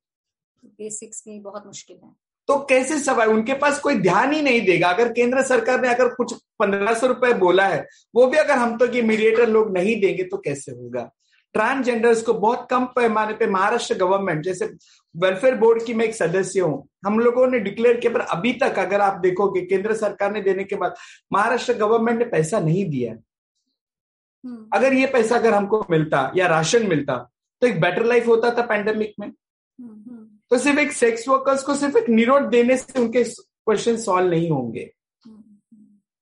बेसिक्स 0.67 1.23
में 1.29 1.43
बहुत 1.43 1.67
मुश्किल 1.67 1.97
है। 2.05 2.11
तो 2.49 2.57
कैसे 2.65 2.99
सवाल 2.99 3.29
उनके 3.29 3.55
पास 3.55 3.79
कोई 3.81 3.95
ध्यान 3.95 4.33
ही 4.33 4.41
नहीं 4.43 4.61
देगा। 4.67 4.89
अगर 4.89 5.13
केंद्र 5.13 5.43
सरकार 5.43 5.81
ने 5.81 5.89
अगर 5.89 6.09
कुछ 6.15 6.33
पंद्रह 6.59 6.95
सौ 6.95 7.07
रुपए 7.07 7.33
बोला 7.35 7.67
है 7.67 7.87
वो 8.15 8.27
भी 8.27 8.39
अगर 8.39 8.59
हम 8.59 8.77
तो 8.79 8.89
कि 8.89 9.03
मीडिएटर 9.03 9.49
लोग 9.49 9.73
नहीं 9.73 10.01
देंगे 10.01 10.25
तो 10.25 10.37
कैसे 10.37 10.73
होगा? 10.73 11.11
ट्रांसजेंडर्स 11.57 12.23
को 12.23 12.33
बहुत 12.35 12.67
कम 12.71 12.85
पैमाने 12.97 13.33
पे 13.35 13.47
महाराष्ट्र 13.49 13.95
गवर्नमेंट 13.97 14.43
जैसे 14.45 14.67
वेलफेयर 15.15 15.55
बोर्ड 15.55 15.85
की 15.85 15.95
मैं 15.95 16.05
एक 16.05 16.15
सदस्य 16.15 16.61
हूँ 16.61 16.89
हम 17.07 17.19
लोगों 17.19 17.47
ने 17.47 17.59
डिक्लेयर 17.61 17.97
किया 17.97 18.13
पर 18.13 18.21
अभी 18.31 18.53
तक 18.55 18.79
अगर 18.79 19.01
आप 19.01 19.19
देखोगे 19.21 19.61
केंद्र 19.67 19.95
सरकार 19.97 20.33
ने 20.33 20.41
देने 20.43 20.65
के 20.65 20.77
बाद 20.77 20.95
महाराष्ट्र 21.33 21.75
गवर्नमेंट 21.77 22.19
ने 22.19 22.25
पैसा 22.27 22.61
नहीं 22.61 22.85
दिया 22.91 23.13
हम्म। 23.13 24.67
अगर 24.75 24.93
ये 24.93 25.07
पैसा 25.07 25.37
अगर 25.37 25.55
हमको 25.55 25.85
मिलता 25.91 26.31
या 26.37 26.47
राशन 26.47 26.87
मिलता 26.89 27.17
तो 27.63 27.67
एक 27.67 27.81
बेटर 27.81 28.05
लाइफ 28.05 28.27
होता 28.27 28.51
था 28.51 28.67
पैंडेमिक 28.67 29.15
में 29.21 29.27
हम्म, 29.27 29.91
हम्म। 29.91 30.25
तो 30.51 30.59
सिर्फ़ 30.59 30.81
एक 30.81 30.93
सेक्स 30.93 31.29
वर्कर्स 31.29 31.63
को 31.63 31.75
सिर्फ़ 31.77 31.97
एक 31.99 32.09
निरोध 32.11 32.49
देने 32.51 32.77
से 32.77 33.01
उनके 33.01 33.25
क्वेश्चन 33.25 33.97
सॉल्व 33.99 34.31
नहीं 34.31 34.51
होंगे 34.51 34.91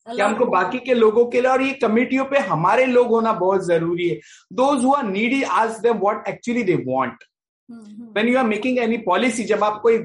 कि 0.07 0.21
हमको 0.21 0.47
बाकी 0.47 0.79
के 0.79 0.95
लोगों 0.95 1.25
के 1.27 1.41
लिए 1.41 1.51
और 1.51 1.63
ये 1.63 1.73
कमिटियों 1.83 2.25
पे 2.25 2.39
हमारे 2.49 2.87
लोग 2.87 3.09
होना 3.09 3.33
बहुत 3.35 3.65
ज़रूरी 3.67 4.09
है। 4.09 4.17
Those 4.53 4.85
who 4.85 4.93
are 4.93 5.05
needy 5.05 5.43
ask 5.43 5.79
them 5.81 5.99
what 5.99 6.29
actually 6.29 6.63
they 6.63 6.75
want 6.87 7.25
when 8.17 8.29
you 8.29 8.39
are 8.39 8.45
making 8.45 8.79
any 8.79 8.97
policy 9.03 9.45
जब 9.45 9.65
आप 9.65 9.81
कोई 9.83 9.99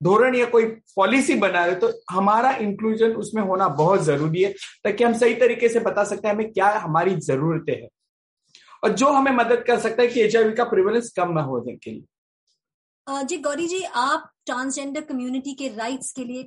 धोरण 0.00 0.34
या 0.34 0.46
कोई 0.46 0.64
पॉलिसी 0.96 1.34
बना 1.36 1.64
रहे 1.64 1.74
तो 1.76 1.92
हमारा 2.10 2.50
इंक्लूजन 2.60 3.12
उसमें 3.16 3.42
होना 3.42 3.68
बहुत 3.76 4.02
ज़रूरी 4.04 4.42
है 4.42 4.50
ताकि 4.84 5.04
हम 5.04 5.12
सही 5.18 5.34
तरीके 5.34 5.68
से 5.68 5.80
बता 5.80 6.04
सकते 6.04 6.28
हैं 6.28 6.34
हमें 6.34 6.52
क्या 6.52 6.68
हमारी 6.78 7.14
जरूरतें 7.18 7.72
हैं। 7.72 7.88
और 8.82 8.92
जो 8.92 9.10
हमें 9.10 9.32
मदद 9.32 9.62
कर 9.66 9.78
सकता 9.78 10.02
है 10.02 10.08
कि 10.08 10.20
एच 10.22 10.36
का 10.56 10.64
प्रिवलेंस 10.64 11.12
कम 11.16 11.32
ना 11.32 11.42
होने 11.42 11.74
के 11.74 11.90
लिए। 11.90 12.04
जी 13.06 13.36
गौरी 13.36 13.66
जी, 13.68 13.82
आप 13.82 14.30
ट्रांसजेंडर 14.46 15.00
कम्युनिटी 15.04 15.52
के 15.54 15.68
राइट्स 15.68 16.12
के 16.12 16.24
लिए 16.24 16.42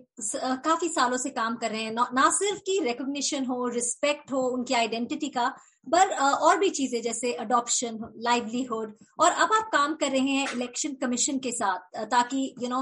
काफ़ी 0.63 0.87
सालों 0.89 1.17
से 1.17 1.29
काम 1.29 1.55
कर 1.55 1.71
रहे 1.71 1.81
हैं। 1.81 1.91
ना 1.91 2.29
सिर्फ़ 2.31 2.59
की 2.59 2.79
रिकॉग्निशन 2.83 3.45
हो 3.45 3.67
रिस्पेक्ट 3.67 4.31
हो, 4.31 4.41
उनकी 4.47 4.73
आइडेंटिटी 4.73 5.29
का, 5.29 5.47
पर 5.87 6.13
और 6.17 6.57
भी 6.59 6.69
चीज़ें 6.69 7.01
जैसे 7.01 7.33
अडॉप्शन 7.35 7.99
लाइवलीहुड 8.25 8.95
और 9.19 9.31
अब 9.31 9.53
आप 9.53 9.69
काम 9.73 9.95
कर 9.95 10.11
रहे 10.11 10.29
हैं 10.29 10.47
इलेक्शन 10.53 10.93
कमीशन 11.01 11.39
के 11.39 11.51
साथ 11.51 12.05
ताकि 12.11 12.53
यू 12.63 12.69
नो 12.69 12.81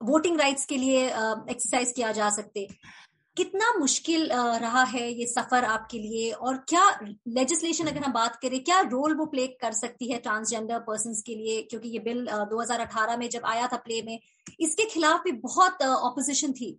वोटिंग 0.00 0.38
राइट्स 0.40 0.64
के 0.66 0.76
लिए 0.76 1.04
एक्सरसाइज 1.06 1.92
किया 1.96 2.12
जा 2.12 2.28
सकते। 2.30 2.66
कितना 3.36 3.72
मुश्किल 3.78 4.28
रहा 4.32 4.82
है 4.84 5.10
ये 5.10 5.26
सफ़र 5.26 5.64
आपके 5.66 5.98
लिए? 5.98 6.30
और 6.32 6.56
क्या 6.68 6.84
लेजिस्लेशन 7.02 7.86
अगर 7.86 8.02
हम 8.02 8.12
बात 8.12 8.36
करें, 8.42 8.62
क्या 8.64 8.80
रोल 8.82 9.14
वो 9.16 9.26
प्ले 9.26 9.46
कर 9.60 9.72
सकती 9.74 10.10
है 10.10 10.18
ट्रांसजेंडर 10.20 10.78
पर्सन 10.80 11.14
के 11.26 11.34
लिए? 11.34 11.60
क्योंकि 11.62 11.88
ये 11.88 11.98
बिल 12.00 12.26
2018 12.50 13.16
में 13.18 13.28
जब 13.30 13.46
आया 13.46 13.66
था 13.66 13.76
प्ले 13.78 14.02
में, 14.02 14.18
इसके 14.60 14.84
खिलाफ 14.90 15.24
भी 15.24 15.32
बहुत 15.42 15.82
ऑपोजिशन 15.82 16.52
थी। 16.52 16.78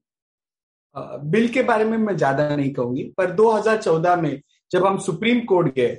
बिल 0.95 1.47
के 1.50 1.63
बारे 1.63 1.85
में 1.85 1.97
मैं 1.97 2.15
ज़्यादा 2.17 2.55
नहीं 2.55 2.71
कहूँगी, 2.74 3.03
पर 3.17 3.31
2014 3.35 4.15
में 4.17 4.41
जब 4.71 4.85
हम 4.85 4.97
सुप्रीम 5.01 5.39
कोर्ट 5.45 5.75
गए 5.75 5.97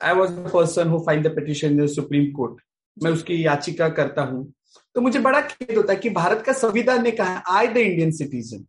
I 0.00 0.14
was 0.14 0.32
the 0.32 0.50
person 0.52 0.88
who 0.88 0.98
file 1.06 1.22
the 1.22 1.34
petition 1.36 1.86
supreme 1.88 2.30
court 2.32 2.62
मैं 2.96 3.10
उसकी 3.10 3.44
याचिका 3.46 3.88
करता 3.90 4.22
हूँ। 4.22 4.52
तो 4.96 5.00
मुझे 5.00 5.18
बड़ा 5.20 5.40
खेद 5.42 5.76
होता 5.76 5.92
है 5.92 5.98
कि 5.98 6.10
भारत 6.12 6.42
का 6.46 6.52
संविधान 6.54 7.02
ने 7.02 7.10
कहा 7.12 7.42
आई 7.50 7.66
द 7.68 7.76
इंडियन 7.78 8.10
सिटीजन 8.12 8.64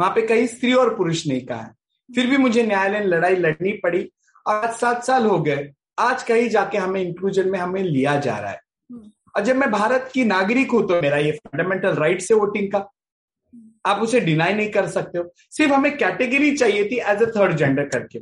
वहाँ 0.00 0.10
पे 0.10 0.22
कहीं 0.22 0.46
स्त्री 0.46 0.72
और 0.72 0.94
पुरुष 0.96 1.26
नहीं 1.26 1.40
कहा 1.40 1.60
है। 1.60 1.72
फिर 2.10 2.26
भी 2.26 2.36
मुझे 2.36 2.62
न्यायालय 2.62 3.04
लड़ाई 3.04 3.36
लड़नी 3.36 3.72
पड़ी। 3.72 4.08
आज 4.48 4.72
सात 4.74 5.04
साल 5.04 5.26
हो 5.26 5.38
गए। 5.38 5.68
आज 5.98 6.22
कहीं 6.22 6.48
जाके 6.48 6.78
हमें 6.78 7.00
इंक्लूजन 7.02 7.48
में 7.48 7.58
हमें 7.58 7.82
लिया 7.82 8.16
जा 8.16 8.38
रहा 8.38 8.50
है। 8.50 8.60
हम्म। 8.90 9.10
और 9.36 9.44
जब 9.44 9.56
मैं 9.56 9.70
भारत 9.70 10.10
की 10.14 10.24
नागरिक 10.24 10.70
हूँ 10.70 10.82
तो 10.88 11.00
मेरा 11.02 11.16
ये 11.16 11.32
फंडामेंटल 11.32 11.94
राइट 11.94 12.22
है 12.22 12.36
वोटिंग 12.36 12.70
का। 12.72 12.78
आप 13.86 14.00
उसे 14.02 14.20
डिनाई 14.20 14.54
नहीं 14.54 14.70
कर 14.70 14.86
सकते 14.86 15.18
हो। 15.18 15.32
सिर्फ़ 15.50 15.72
हमें 15.72 15.96
कैटेगरी 15.96 16.56
चाहिए 16.56 16.84
थी 16.84 16.96
एज 17.10 17.22
अ 17.22 17.26
थर्ड 17.36 17.56
जेंडर 17.56 17.88
करके। 17.88 18.18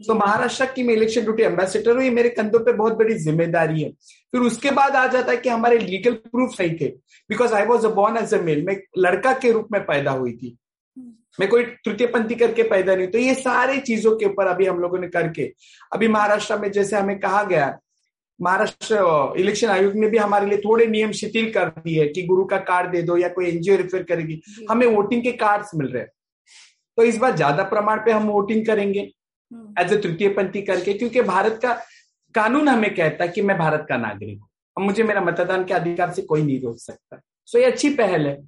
तो 0.00 0.14
महाराष्ट्र 0.14 0.64
की 0.66 0.82
मैं 0.82 0.94
इलेक्शन 0.94 1.22
ड्यूटी 1.22 1.42
एम्बेसिडर 1.42 1.96
हूँ 1.96 2.02
ये 2.02 2.10
मेरे 2.10 2.28
कंधों 2.28 2.58
पे 2.58 2.72
बहुत 2.72 2.92
बड़ी 2.92 3.14
ज़िम्मेदारी 3.14 3.82
है। 3.82 3.90
फिर 4.32 4.40
उसके 4.40 4.70
बाद 4.70 4.96
आ 4.96 5.06
जाता 5.06 5.30
है 5.30 5.36
कि 5.36 5.48
हमारे 5.48 5.78
लीगल 5.78 6.12
प्रूफ 6.12 6.60
नहीं 6.60 6.76
थे। 6.80 6.88
Because 7.30 7.54
I 7.54 7.64
was 7.66 7.86
a 7.86 7.90
born 7.90 8.16
as 8.16 8.34
a 8.34 8.40
male 8.42 8.64
मैं 8.66 8.76
लड़का 8.98 9.32
के 9.38 9.52
रूप 9.52 9.68
में 9.72 9.80
पैदा 9.82 10.10
हुई 10.10 10.32
थी। 10.32 10.56
मैं 11.38 11.48
कोई 11.48 11.64
तृतीय 11.84 12.06
पंथी 12.06 12.34
करके 12.34 12.62
पैदा 12.68 12.94
नहीं 12.94 13.08
तो 13.08 13.18
ये 13.18 13.34
सारे 13.34 13.78
चीज़ों 13.80 14.16
के 14.16 14.26
ऊपर 14.26 14.46
अभी 14.46 14.66
हम 14.66 14.78
लोगों 14.80 14.98
ने 14.98 15.08
करके 15.08 15.52
अभी 15.92 16.08
महाराष्ट्र 16.08 16.58
में 16.58 16.70
जैसे 16.72 16.96
हमें 16.96 17.18
कहा 17.20 17.42
गया 17.44 17.76
महाराष्ट्र 18.40 18.96
इलेक्शन 19.38 19.68
आयोग 19.68 19.94
ने 19.94 20.08
भी 20.08 20.18
हमारे 20.18 20.46
लिए 20.46 20.58
थोड़े 20.58 20.86
नियम 20.86 21.12
शिथिल 21.12 21.50
कर 21.52 21.68
दिए 21.78 22.06
कि 22.08 22.22
गुरु 22.22 22.44
का 22.44 22.56
कार्ड 22.64 22.90
दे 22.92 23.02
दो 23.02 23.16
या 23.16 23.28
कोई 23.28 23.48
एनजीओ 23.48 23.76
रेफर 23.76 24.02
करेगी। 24.02 24.40
हमें 24.70 24.86
वोटिंग 24.86 25.22
के 25.22 25.32
कार्ड्स 25.34 25.70
मिल 25.74 25.88
रहे 25.88 26.02
हैं। 26.02 26.10
तो 26.98 27.02
इस 27.04 27.16
बार 27.18 27.34
ज़्यादा 27.36 27.62
प्रमाण 27.64 27.98
पे 28.04 28.12
हम 28.12 28.28
वोटिंग 28.28 28.64
करेंगे 28.66 29.00
एज 29.80 29.92
ए 29.92 29.96
तृतीय 29.96 30.28
पंथी 30.28 30.62
करके 30.62 30.92
क्योंकि 30.94 31.22
भारत 31.24 31.58
का 31.62 31.72
कानून 32.34 32.68
हमें 32.68 32.94
कहता 32.94 33.24
है 33.24 33.30
कि 33.30 33.42
मैं 33.42 33.58
भारत 33.58 33.86
का 33.88 33.96
नागरिक 33.96 34.38
हूँ। 34.38 34.48
अब 34.76 34.82
मुझे 34.82 35.02
मेरा 35.02 35.20
मतदान 35.20 35.64
के 35.64 35.74
अधिकार 35.74 36.12
से 36.12 36.22
कोई 36.22 36.42
नहीं 36.42 36.60
रोक 36.62 36.78
सकता। 36.78 37.20
सो 37.48 37.58
ये 37.58 37.64
अच्छी 37.64 37.90
पहल 37.94 38.26
है। 38.26 38.38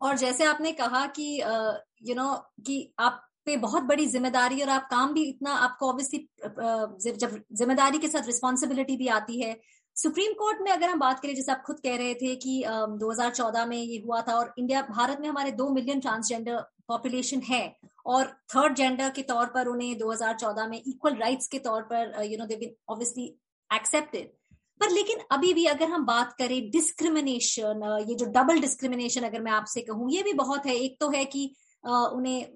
और 0.00 0.16
जैसे 0.16 0.44
आपने 0.44 0.72
कहा 0.74 1.04
कि 1.08 1.38
यू 2.02 2.14
नो 2.14 2.32
कि 2.66 2.94
आप 3.00 3.20
पे 3.46 3.56
बहुत 3.58 3.82
बड़ी 3.82 4.06
ज़िम्मेदारी 4.06 4.60
और 4.62 4.68
आप 4.70 4.86
काम 4.90 5.12
भी 5.14 5.22
इतना, 5.28 5.50
आपको 5.52 5.88
ऑब्वियसली 5.88 7.16
जब 7.16 7.38
ज़िम्मेदारी 7.52 7.98
के 7.98 8.08
साथ 8.08 8.26
रिस्पॉन्सिबिलिटी 8.26 8.96
भी 8.96 9.08
आती 9.10 9.40
है। 9.40 9.56
सुप्रीम 9.96 10.32
कोर्ट 10.34 10.58
में 10.62 10.70
अगर 10.72 10.88
हम 10.88 10.98
बात 10.98 11.20
करें, 11.20 11.34
जैसे 11.34 11.52
आप 11.52 11.62
खुद 11.66 11.80
कह 11.80 11.96
रहे 11.96 12.14
थे 12.14 12.34
कि 12.36 12.62
2014 13.00 13.66
में 13.66 13.76
ये 13.76 14.02
हुआ 14.06 14.20
था 14.28 14.34
और 14.34 14.52
इंडिया 14.58 14.82
भारत 14.90 15.18
में 15.20 15.28
हमारे 15.28 15.50
दो 15.52 15.68
मिलियन 15.70 16.00
ट्रांसजेंडर 16.00 16.60
पॉपुलेशन 16.88 17.40
है 17.48 17.64
और 18.06 18.26
थर्ड 18.54 18.74
जेंडर 18.76 19.10
के 19.16 19.22
तौर 19.22 19.46
पर 19.54 19.66
उन्हें 19.68 19.96
2014 19.98 20.68
में 20.68 20.78
इक्वल 20.78 21.16
राइट्स 21.16 21.48
के 21.48 21.58
तौर 21.66 21.82
पर 21.92 22.22
you 22.24 22.38
know 22.38 22.46
they 22.46 22.74
obviously 22.88 23.26
accepted 23.70 24.30
पर 24.80 24.90
लेकिन 24.90 25.18
अभी 25.32 25.52
भी 25.54 25.64
अगर 25.66 25.88
हम 25.88 26.04
बात 26.06 26.32
करें 26.38 26.70
डिस्क्रिमिनेशन 26.70 27.82
ये 28.08 28.14
जो 28.14 28.26
डबल 28.32 28.60
डिस्क्रिमिनेशन 28.60 29.22
अगर 29.24 29.42
मैं 29.42 29.52
आपसे 29.52 29.80
कहूँ, 29.80 30.10
ये 30.12 30.22
भी 30.22 30.32
बहुत 30.34 30.66
है। 30.66 30.74
एक 30.76 30.96
तो 31.00 31.08
है 31.10 31.24
कि 31.26 31.44
उन्हें 31.84 32.46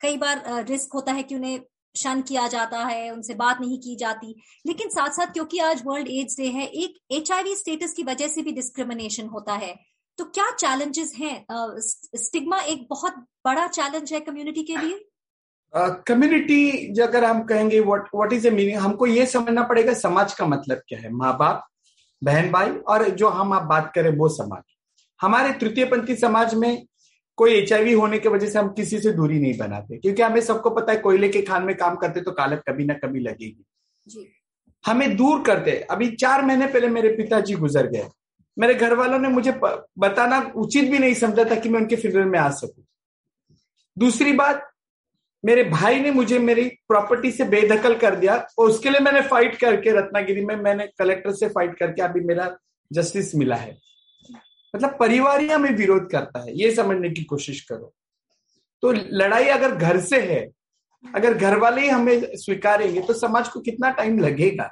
कई 0.00 0.16
बार 0.16 0.42
रिस्क 0.68 0.92
होता 0.94 1.12
है 1.12 1.22
कि 1.22 1.34
उन्हें 1.34 1.60
शन 1.94 2.20
किया 2.22 2.46
जाता 2.48 2.84
है 2.84 3.10
उनसे 3.10 3.34
बात 3.34 3.60
नहीं 3.60 3.78
की 3.78 3.96
जाती। 3.96 4.34
लेकिन 4.66 4.88
साथ 4.88 5.10
साथ 5.10 5.32
क्योंकि 5.32 5.58
आज 5.58 5.82
वर्ल्ड 5.86 6.08
एड्स 6.10 6.36
डे 6.36 6.46
है 6.48 6.66
एक 6.66 6.98
एच 7.10 7.32
स्टेटस 7.58 7.92
की 7.92 8.02
वजह 8.02 8.28
से 8.28 8.42
भी 8.42 8.52
डिस्क्रिमिनेशन 8.52 9.26
होता 9.26 9.54
है। 9.54 9.74
तो 10.18 10.24
क्या 10.24 10.50
चैलेंजेस 10.50 11.12
हैं? 11.18 11.44
स्टिग्मा 12.16 12.58
एक 12.58 12.86
बहुत 12.90 13.14
बड़ा 13.46 13.66
चैलेंज 13.68 14.12
है 14.12 14.20
कम्युनिटी 14.20 14.62
के 14.62 14.76
लिए? 14.76 15.04
कम्युनिटी 16.06 16.94
uh, 16.94 17.02
अगर 17.02 17.24
हम 17.24 17.42
कहेंगे 17.44 17.80
व्हाट 17.80 18.08
व्हाट 18.14 18.32
इज़ 18.32 18.48
मीनिंग 18.48 18.78
हमको 18.78 19.06
ये 19.06 19.26
समझना 19.26 19.62
पड़ेगा 19.62 19.94
समाज 19.94 20.34
का 20.34 20.46
मतलब 20.46 20.82
क्या 20.88 20.98
है? 20.98 21.12
माँ 21.12 21.36
बाप 21.38 21.66
बहन 22.22 22.50
भाई 22.50 22.70
और 22.88 23.08
जो 23.10 23.28
हम 23.28 23.52
आप 23.52 23.62
बात 23.64 23.92
करें 23.94 24.10
वो 24.18 24.28
समाज। 24.28 24.62
हमारे 25.20 25.52
तृतीय 25.52 25.84
पंथी 25.84 26.16
समाज 26.16 26.54
में 26.54 26.86
कोई 27.38 27.52
एचआईवी 27.52 27.92
होने 27.92 28.18
की 28.18 28.28
वजह 28.28 28.46
से 28.46 28.58
हम 28.58 28.68
किसी 28.72 28.98
से 29.00 29.12
दूरी 29.12 29.38
नहीं 29.40 29.56
बनाते 29.58 29.96
क्योंकि 29.96 30.22
हमें 30.22 30.40
सबको 30.40 30.70
पता 30.70 30.92
है 30.92 30.98
कोयले 30.98 31.28
के 31.28 31.42
खान 31.42 31.62
में 31.62 31.74
काम 31.76 31.96
करते 31.96 32.20
तो 32.20 32.32
कालत 32.32 32.62
कभी 32.68 32.84
ना 32.84 32.94
कभी 32.94 33.20
लगेगी। 33.20 34.26
हमें 34.84 35.16
दूर 35.16 35.42
करते। 35.42 35.72
अभी 35.90 36.10
चार 36.12 36.44
महीने 36.44 36.66
पहले 36.66 36.88
मेरे 36.88 37.08
पिताजी 37.16 37.54
गुजर 37.54 37.86
गए। 37.86 38.08
मेरे 38.56 38.74
घर 38.74 38.94
वालों 38.94 39.18
ने 39.18 39.28
मुझे 39.28 39.52
बताना 39.98 40.40
उचित 40.56 40.90
भी 40.90 40.98
नहीं 40.98 41.14
समझा 41.14 41.44
था 41.44 41.54
कि 41.54 41.68
मैं 41.68 41.80
उनके 41.80 41.96
फिनरल 41.96 42.24
में 42.24 42.38
आ 42.38 42.48
सकूँ। 42.50 42.84
दूसरी 43.96 44.32
बात 44.32 44.68
मेरे 45.44 45.64
भाई 45.64 46.00
ने 46.00 46.10
मुझे 46.10 46.38
मेरी 46.38 46.64
प्रॉपर्टी 46.88 47.30
से 47.30 47.44
बेदखल 47.46 47.94
कर 47.96 48.14
दिया 48.16 48.34
और 48.58 48.70
उसके 48.70 48.90
लिए 48.90 49.00
मैंने 49.00 49.20
फाइट 49.22 49.56
करके 49.56 49.90
रत्नागिरी 49.98 50.44
में 50.44 50.54
मैंने 50.56 50.86
कलेक्टर 50.98 51.32
से 51.32 51.48
फाइट 51.48 51.78
करके 51.78 52.02
अभी 52.02 52.20
मेरा 52.20 52.56
जस्टिस 52.90 53.34
मिला 53.34 53.56
है। 53.56 53.76
मतलब 54.74 54.96
परिवार 55.00 55.40
ही 55.40 55.48
हमें 55.48 55.70
विरोध 55.72 56.10
करता 56.10 56.40
है, 56.40 56.52
ये 56.54 56.74
समझने 56.74 57.10
की 57.10 57.24
कोशिश 57.24 57.60
करो। 57.62 57.92
तो 58.82 58.92
लड़ाई 58.92 59.48
अगर 59.50 59.74
घर 59.76 60.00
से 60.00 60.20
है, 60.22 60.40
अगर 61.04 61.34
घर 61.34 61.56
वाले 61.58 61.82
ही 61.82 61.88
हमें 61.88 62.36
स्वीकारेंगे 62.36 63.00
तो 63.02 63.14
समाज 63.16 63.48
को 63.48 63.60
कितना 63.60 63.90
टाइम 63.92 64.18
लगेगा? 64.18 64.70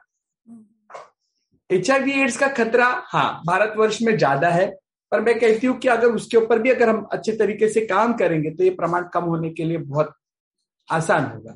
एच 1.70 1.90
एड्स 1.90 2.36
का 2.36 2.48
खतरा 2.54 2.86
हाँ 3.06 3.42
भारतवर्ष 3.46 4.00
में 4.02 4.16
ज़्यादा 4.16 4.48
है, 4.50 4.66
पर 5.12 5.20
मैं 5.20 5.38
कहती 5.38 5.66
हूँ 5.66 5.78
कि 5.78 5.88
अगर 5.88 6.08
उसके 6.10 6.36
ऊपर 6.36 6.58
भी 6.58 6.70
अगर 6.70 6.88
हम 6.88 7.02
अच्छे 7.12 7.32
तरीके 7.36 7.68
से 7.68 7.80
काम 7.86 8.12
करेंगे 8.16 8.50
तो 8.50 8.64
ये 8.64 8.70
प्रमाण 8.72 9.04
कम 9.14 9.24
होने 9.24 9.50
के 9.50 9.64
लिए 9.64 9.78
बहुत 9.78 10.12
आसान 10.88 11.24
होगा। 11.26 11.52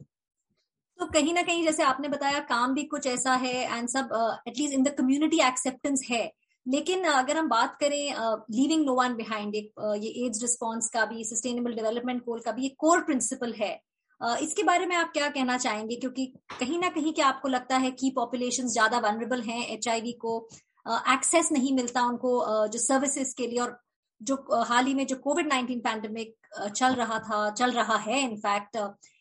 तो 0.98 1.06
कहीं 1.08 1.34
ना 1.34 1.42
कहीं 1.42 1.64
जैसे 1.64 1.82
आपने 1.82 2.08
बताया, 2.08 2.38
काम 2.40 2.74
भी 2.74 2.82
कुछ 2.84 3.06
ऐसा 3.06 3.34
है 3.34 3.54
एंड 3.68 3.88
सब 3.88 4.08
at least 4.48 4.74
in 4.74 4.82
the 4.82 4.94
community 4.98 5.40
acceptance 5.46 6.06
है। 6.10 6.24
लेकिन 6.66 7.04
अगर 7.04 7.36
हम 7.36 7.48
बात 7.48 7.76
करें 7.80 8.14
लीविंग 8.50 8.84
नो 8.86 8.94
वन 8.94 9.14
बिहाइंड 9.16 9.54
एक 9.54 9.72
ये 10.02 10.10
एड्स 10.26 10.42
रिस्पॉन्स 10.42 10.88
का 10.90 11.04
भी 11.04 11.24
सस्टेनेबल 11.24 11.74
डेवलपमेंट 11.74 12.22
गोल 12.24 12.40
का 12.40 12.52
भी 12.52 12.66
एक 12.66 12.74
कोर 12.78 13.00
प्रिंसिपल 13.04 13.52
है। 13.52 13.78
uh, 14.20 14.36
इसके 14.38 14.62
बारे 14.62 14.86
में 14.86 14.96
आप 14.96 15.10
क्या 15.12 15.28
कहना 15.28 15.56
चाहेंगे? 15.58 15.96
क्योंकि 15.96 16.26
कहीं 16.58 16.78
ना 16.78 16.88
कहीं 16.88 17.12
क्या 17.12 17.26
आपको 17.26 17.48
लगता 17.48 17.76
है 17.76 17.90
कि 17.92 18.10
पॉपुलेशन 18.16 18.66
ज़्यादा 18.68 18.98
वनरेबल 18.98 19.42
हैं 19.42 19.66
एच 19.68 19.88
को? 20.18 20.48
एक्सेस 20.86 21.46
uh, 21.46 21.52
नहीं 21.52 21.74
मिलता 21.76 22.02
उनको 22.08 22.38
uh, 22.40 22.72
जो 22.72 22.78
सर्विसेज़ 22.78 23.34
के 23.36 23.46
लिए 23.46 23.60
और 23.60 23.78
जो 24.20 24.36
हाल 24.68 24.86
ही 24.86 24.94
में 24.94 25.06
जो 25.06 25.16
कोविड 25.18 25.46
नाइन्टीन 25.48 25.78
पैंडमिक 25.80 26.34
चल 26.68 26.94
रहा 26.94 27.18
था 27.20 27.38
चल 27.50 27.70
रहा 27.72 27.96
है 27.98 28.20
इनफैक्ट 28.22 28.78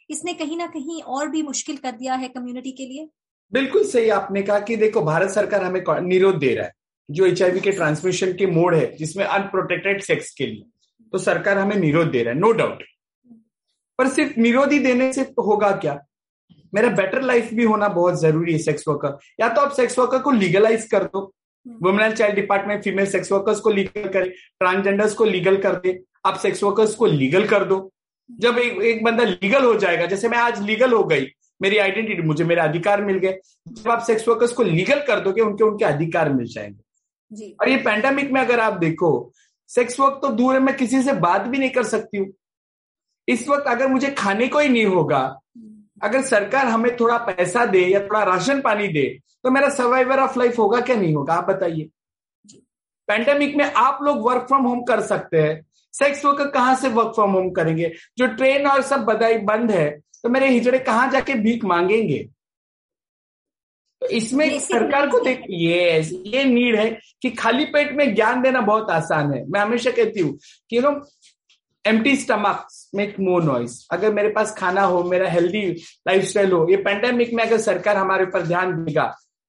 इसने 0.10 0.34
कहीं 0.34 0.58
ना 0.58 0.66
कहीं 0.68 1.02
और 1.04 1.30
भी 1.30 1.42
मुश्किल 1.44 1.78
कर 1.78 1.92
दिया 1.92 2.16
है 2.16 2.28
कम्युनिटी 2.28 2.72
के 2.72 2.86
लिए? 2.86 3.08
बिल्कुल 3.54 3.84
सही 3.86 4.10
आपने 4.10 4.42
कहा 4.42 4.60
कि 4.60 4.76
देखो 4.76 5.02
भारत 5.04 5.30
सरकार 5.30 5.64
हमें 5.64 5.82
निरोध 6.08 6.40
दे 6.40 6.54
रहा 6.56 6.66
है। 6.66 6.74
जो 7.10 7.26
एचआईवी 7.26 7.60
के 7.60 7.72
ट्रांसमिशन 7.72 8.34
के 8.34 8.46
मोड 8.46 8.76
है 8.76 8.96
जिसमें 8.96 9.24
अनप्रोटेक्टेड 9.26 10.02
सेक्स 10.02 10.30
के 10.32 10.46
लिए। 10.46 10.64
तो 11.14 11.18
सरकार 11.18 11.58
हमें 11.58 11.76
निरोध 11.76 12.12
दे 12.12 12.24
रहा 12.24 12.34
है 12.34 12.40
नो 12.40 12.52
डाउट 12.52 12.84
पर 14.00 14.08
सिर्फ़ 14.08 14.40
निरोध 14.40 14.72
ही 14.72 14.80
देने 14.80 15.12
से 15.14 15.22
होगा 15.40 15.72
क्या? 15.72 16.00
मेरा 16.74 16.90
बेटर 16.90 17.22
लाइफ 17.22 17.54
भी 17.54 17.64
होना 17.64 17.88
बहुत 17.90 18.20
ज़रूरी 18.22 18.54
है 18.54 18.60
सेक्स 18.60 18.88
वर्कर 18.88 19.18
या 19.40 19.50
तो 19.50 19.62
आप 19.62 19.72
सेक्स 19.72 19.98
वर्कर 20.00 20.20
को 20.20 20.32
लीगलाइज 20.32 20.86
कर 20.86 21.04
दो। 21.04 21.34
Women 21.82 22.02
and 22.02 22.14
child 22.14 22.36
department 22.36 22.84
female 22.84 23.06
sex 23.06 23.32
workers 23.32 23.60
को 23.60 23.70
लीगल 23.70 24.08
करे 24.10 24.30
ट्रांसजेंडर्स 24.60 25.14
को 25.14 25.26
लीगल 25.26 25.58
कर 25.58 25.76
दे। 25.76 26.00
आप 26.26 26.38
सेक्स 26.38 26.64
वर्कर्स 26.64 26.96
को 26.96 27.06
लीगल 27.06 27.48
कर 27.48 27.64
दो। 27.64 27.92
जब 28.30 28.58
एक, 28.58 28.82
एक 28.82 29.04
बंदा 29.04 29.24
लीगल 29.24 29.66
हो 29.66 29.74
जाएगा 29.76 30.06
जैसे 30.06 30.30
मैं 30.30 30.38
आज 30.38 30.62
लीगल 30.62 30.94
हो 30.94 31.04
गई 31.04 31.28
मेरी 31.62 31.78
आइडेंटिटी 31.78 32.22
मुझे 32.22 32.44
मेरे 32.44 32.62
अधिकार 32.62 33.04
मिल 33.06 33.18
गए। 33.18 33.40
जब 33.68 33.90
आप 33.92 34.02
सेक्स 34.02 34.28
वर्कर्स 34.28 34.52
को 34.52 34.64
लीगल 34.64 35.00
कर 35.00 35.20
दोगे 35.20 35.42
उनके 35.42 35.64
उनके 35.64 35.86
अधिकार 35.86 36.34
मिल 36.34 36.46
जाएँगे। 36.46 36.89
जी। 37.32 37.56
और 37.62 37.70
ये 37.70 37.78
पैंडेमिक 37.78 38.32
में 38.32 38.40
अगर 38.42 38.60
आप 38.60 38.74
देखो 38.80 39.12
सेक्स 39.70 40.00
वर्क 40.00 40.20
तो 40.22 40.30
दूर 40.32 40.54
है 40.54 40.60
मैं 40.60 40.76
किसी 40.78 41.02
से 41.04 41.14
बात 41.16 41.42
भी 41.42 41.58
नहीं 41.58 41.70
कर 41.70 41.84
सकती 41.86 42.18
हूँ। 42.18 42.28
इस 43.28 43.48
वक्त 43.50 43.68
अगर 43.68 43.88
मुझे 43.88 44.10
खाने 44.12 44.48
को 44.48 44.60
ही 44.60 44.70
नहीं 44.70 44.86
होगा 44.86 45.20
अगर 46.04 46.22
सरकार 46.24 46.66
हमें 46.68 46.96
थोड़ा 46.96 47.18
पैसा 47.26 47.66
दे 47.66 47.86
या 47.86 48.00
थोड़ा 48.00 48.24
राशन 48.24 48.62
पानी 48.62 48.88
दे 48.88 49.06
तो 49.44 49.52
मेरा 49.52 49.70
सर्वाइवर 49.70 50.20
ऑफ़ 50.20 50.40
लाइफ 50.40 50.58
होगा 50.60 50.80
क्या 50.82 50.96
नहीं 50.96 51.14
होगा? 51.16 51.34
आप 51.34 51.48
बताइए। 51.48 51.90
पैंडेमिक 53.08 53.56
में 53.56 53.66
आप 53.66 54.00
लोग 54.04 54.26
वर्क 54.26 54.46
फ्रॉम 54.48 54.66
होम 54.66 54.82
कर 54.84 55.02
सकते 55.04 55.42
हैं। 55.42 55.62
सेक्स 55.94 56.26
वर्कर 56.26 56.50
कहाँ 56.52 56.76
से 56.76 56.90
वर्क 56.90 57.12
फ्रॉम 57.16 57.32
होम 57.32 57.50
करेंगे? 57.52 57.92
जो 58.18 58.28
ट्रेन 58.28 58.68
और 58.68 58.82
सब 58.82 59.04
बधाई 59.06 59.38
बंद 59.44 59.72
है 59.72 59.90
तो 60.24 60.30
मेरे 60.30 60.50
हिजड़े 60.50 60.80
कहाँ 60.80 61.10
जाके 61.12 61.34
भीख 61.36 61.64
मांगेंगे? 61.66 62.28
तो 64.02 64.08
इसमें 64.08 64.60
सरकार 64.60 65.08
को 65.10 65.20
देख 65.20 65.42
ये 65.52 66.02
ये 66.28 66.44
नीड 66.46 66.76
है 66.76 66.90
कि 67.22 67.30
खाली 67.32 67.66
पेट 67.68 67.92
में 67.96 68.14
ज्ञान 68.16 68.42
देना 68.42 68.62
बहुत 68.64 68.90
आसान 68.92 69.34
है। 69.34 69.44
मैं 69.48 69.60
हमेशा 69.60 69.92
कहती 69.92 70.20
हूँ 70.20 70.38
कि 70.70 70.78
you 70.78 70.82
know 70.82 70.92
empty 71.86 72.16
stomach 72.16 72.68
make 72.96 73.16
more 73.20 73.44
noise 73.44 73.88
अगर 73.92 74.14
मेरे 74.14 74.30
पास 74.30 74.54
खाना 74.58 74.82
हो 74.84 75.04
मेरा 75.04 75.30
हेल्दी 75.30 75.62
लाइफस्टाइल 76.08 76.52
हो 76.52 76.66
ये 76.70 76.78
पेंडेमिक 76.84 77.34
में 77.34 77.44
अगर 77.44 77.58
सरकार 77.62 77.98
हमारे 77.98 78.26
ऊपर 78.26 78.46
ध्यान 78.48 78.84
देगा 78.84 79.04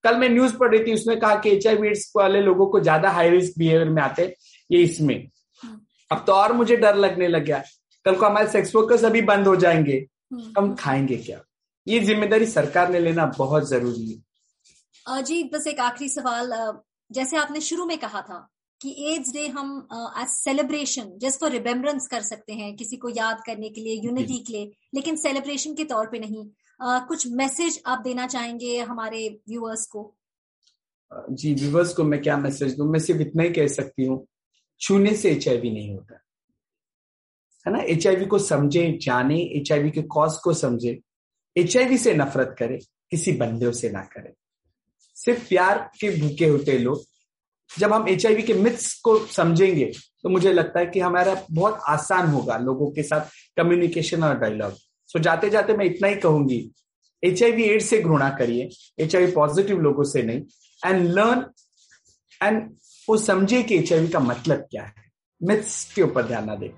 कल 0.04 0.16
मैं 0.16 0.28
न्यूज़ 0.28 0.56
पढ़ 0.56 0.70
रही 0.70 0.84
थी 0.84 0.92
उसने 0.94 1.16
कहा 1.16 1.34
कि 1.36 1.50
एच 1.50 1.66
आई 1.66 1.92
वाले 2.16 2.40
लोगों 2.40 2.66
को 2.66 2.80
ज़्यादा 2.80 3.10
हाई 3.10 3.30
रिस्क 3.30 3.58
बिहेवियर 3.58 3.88
में 3.88 4.02
आते 4.02 4.34
ये 4.70 4.82
इसमें। 4.82 5.28
अब 6.10 6.24
तो 6.26 6.32
और 6.32 6.52
मुझे 6.52 6.76
डर 6.76 6.94
लगने 6.96 7.28
लग 7.28 7.44
गया। 7.44 7.62
कल 8.06 8.14
को 8.14 8.26
हमारे 8.26 8.48
सेक्स 8.48 8.74
वर्कर्स 8.76 9.04
अभी 9.04 9.22
बंद 9.22 9.46
हो 9.46 9.54
जाएँगे। 9.56 9.96
हम्म। 10.32 10.52
हम 10.58 10.74
खाएँगे 10.74 11.16
क्या? 11.16 11.40
ये 11.86 12.00
ज़िम्मेदारी 12.00 12.46
सरकार 12.46 12.88
ने 12.90 12.98
लेना 12.98 13.26
बहुत 13.38 13.68
ज़रूरी 13.68 14.10
है। 14.10 14.18
जी 15.18 15.42
बस 15.44 15.66
एक 15.66 15.80
आखिरी 15.80 16.08
सवाल 16.08 16.52
जैसे 17.12 17.36
आपने 17.36 17.60
शुरू 17.60 17.84
में 17.86 17.98
कहा 17.98 18.20
था 18.22 18.48
कि 18.80 18.94
एड्स 19.12 19.32
डे 19.32 19.46
हम 19.48 19.88
as 20.18 20.28
celebration 20.28 21.10
just 21.18 21.40
for 21.40 21.50
remembrance 21.50 22.06
कर 22.06 22.22
सकते 22.22 22.52
हैं 22.52 22.76
किसी 22.76 22.96
को 22.96 23.08
याद 23.08 23.42
करने 23.46 23.68
के 23.68 23.80
लिए 23.80 24.00
यूनिटी 24.04 24.38
के 24.38 24.52
लिए 24.52 24.70
लेकिन 24.94 25.16
सेलिब्रेशन 25.16 25.74
के 25.74 25.84
तौर 25.84 26.06
पे 26.06 26.18
नहीं। 26.18 26.44
uh, 26.46 27.06
कुछ 27.08 27.26
मैसेज 27.26 27.82
आप 27.86 27.98
देना 27.98 28.26
चाहेंगे 28.26 28.78
हमारे 28.78 29.28
व्यूअर्स 29.48 29.86
को? 29.86 30.16
जी 31.30 31.54
व्यूअर्स 31.54 31.94
को 31.94 32.04
मैं 32.04 32.22
क्या 32.22 32.36
मैसेज 32.36 32.76
दू? 32.76 32.84
मैं 32.84 33.00
सिर्फ़ 33.00 33.20
इतना 33.20 33.42
ही 33.42 33.50
कह 33.50 33.66
सकती 33.66 34.04
हूँ 34.04 34.26
छूने 34.80 35.14
से 35.16 35.30
एचआईवी 35.30 35.70
नहीं 35.70 35.94
होता। 35.94 36.20
है 37.66 37.72
ना? 37.72 37.78
एचआईवी 37.78 38.26
को 38.26 38.38
समझे 38.38 38.98
जाने 39.02 39.40
एच 39.40 39.68
के 39.72 40.02
कॉज 40.02 40.36
को 40.36 40.52
समझे। 40.54 41.00
एच 41.56 41.76
से 42.00 42.14
नफरत 42.14 42.54
करे 42.58 42.78
किसी 43.10 43.32
बंदे 43.32 43.72
से 43.72 43.90
ना 43.90 44.02
करे। 44.02 44.34
सिर्फ़ 45.20 45.48
प्यार 45.48 45.78
के 46.00 46.10
भूखे 46.20 46.46
होते 46.46 46.72
हैं 46.72 46.78
लोग। 46.78 47.04
जब 47.70 47.92
हम 47.92 48.08
एचआईवी 48.08 48.42
के 48.42 48.54
मिथ्स 48.54 48.92
को 49.00 49.18
समझेंगे 49.26 49.84
तो 50.22 50.28
मुझे 50.28 50.52
लगता 50.52 50.80
है 50.80 50.86
कि 50.86 51.00
हमारा 51.00 51.34
बहुत 51.50 51.80
आसान 51.88 52.26
होगा 52.28 52.56
लोगों 52.58 52.90
के 52.90 53.02
साथ 53.02 53.30
कम्युनिकेशन 53.56 54.24
और 54.24 54.38
डायलॉग 54.38 54.72
सो 55.10 55.18
जाते 55.18 55.50
जाते 55.50 55.76
मैं 55.76 55.84
इतना 55.84 56.08
ही 56.08 56.16
कहूँगी 56.16 56.58
एच 57.22 57.42
आई 57.42 57.62
एड्स 57.62 57.88
से 57.90 58.00
घृणा 58.02 58.28
करिए 58.38 58.68
एच 59.00 59.16
पॉजिटिव 59.34 59.80
लोगों 59.80 60.04
से 60.04 60.22
नहीं। 60.22 60.40
एंड 60.86 61.08
लर्न 61.08 61.44
एंड 62.40 62.70
वो 63.08 63.16
समझे 63.18 63.62
कि 63.62 63.76
एच 63.76 64.12
का 64.12 64.20
मतलब 64.20 64.66
क्या 64.70 64.82
है। 64.82 65.08
मिथ्स 65.40 65.92
के 65.94 66.02
ऊपर 66.02 66.26
ध्यान 66.26 66.46
ना 66.46 66.54
दे। 66.54 66.72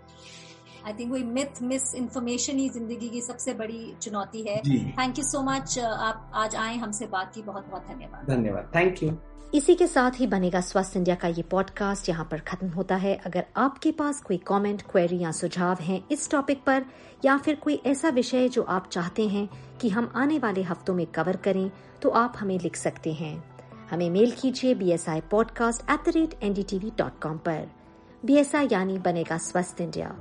आई 0.87 0.93
थिंक 0.93 1.13
वही 1.13 1.23
मिथ 1.25 1.63
मिस 1.63 1.95
इन्फॉर्मेशन 1.95 2.59
ही 2.59 2.69
ज़िंदगी 2.69 3.09
की 3.09 3.21
सबसे 3.23 3.55
बड़ी 3.55 3.93
चुनौती 4.03 4.43
है। 4.43 4.57
थैंक 4.93 5.19
यू 5.19 5.25
सो 5.25 5.43
मच 5.43 5.79
आप 5.79 6.31
आज 6.35 6.57
आए 6.57 6.77
हमसे 6.77 7.07
बात 7.09 7.35
की 7.35 7.43
बहुत 7.43 7.69
बहुत 7.71 7.87
धन्यवाद। 7.89 8.31
धन्यवाद। 8.31 8.71
थैंक 8.75 9.03
यू 9.03 9.17
इसी 9.55 9.75
के 9.75 9.87
साथ 9.87 10.19
ही 10.21 10.27
बनेगा 10.27 10.61
स्वस्थ 10.61 10.97
इंडिया 10.97 11.15
का 11.15 11.29
ये 11.29 11.43
पॉडकास्ट 11.43 12.09
यहाँ 12.09 12.25
पर 12.31 12.41
खत्म 12.41 12.69
होता 12.69 12.97
है। 12.97 13.15
अगर 13.27 13.45
आपके 13.57 13.91
पास 13.93 14.21
कोई 14.21 14.37
कमेंट, 14.47 14.83
क्वेरी 14.83 15.19
या 15.19 15.33
सुझाव 15.33 15.79
हैं 15.81 16.03
इस 16.11 16.31
टॉपिक 16.31 16.63
पर 16.65 16.85
या 17.25 17.37
फिर 17.37 17.55
कोई 17.57 17.81
ऐसा 17.87 18.09
विषय 18.11 18.49
जो 18.49 18.63
आप 18.63 18.89
चाहते 18.93 19.27
हैं 19.29 19.49
कि 19.81 19.89
हम 19.89 20.11
आने 20.17 20.39
वाले 20.39 20.63
हफ्तों 20.63 20.95
में 20.95 21.07
कवर 21.09 21.37
करें 21.45 21.71
तो 22.03 22.11
आप 22.11 22.37
हमें 22.39 22.59
लिख 22.59 22.77
सकते 22.77 23.13
हैं। 23.13 23.35
हमें 23.91 24.09
मेल 24.11 24.31
कीजिए 24.33 24.75
B 24.75 24.91
S 24.93 25.09
I 25.09 25.21
podcast 25.31 25.91
at 25.91 26.05
the 26.05 26.13
rate 26.17 26.39
N 26.43 26.53
D 26.55 26.63
T 26.63 26.79
V 26.79 26.93
dot 26.99 27.21
com 27.23 27.37
पर। 27.39 27.69
बी 28.23 28.37
एस 28.37 28.55
आई 28.55 28.69
यानी 28.73 28.99
बनेगा 29.01 29.39
स्वस्थ 29.41 29.81
इंडिया। 29.81 30.15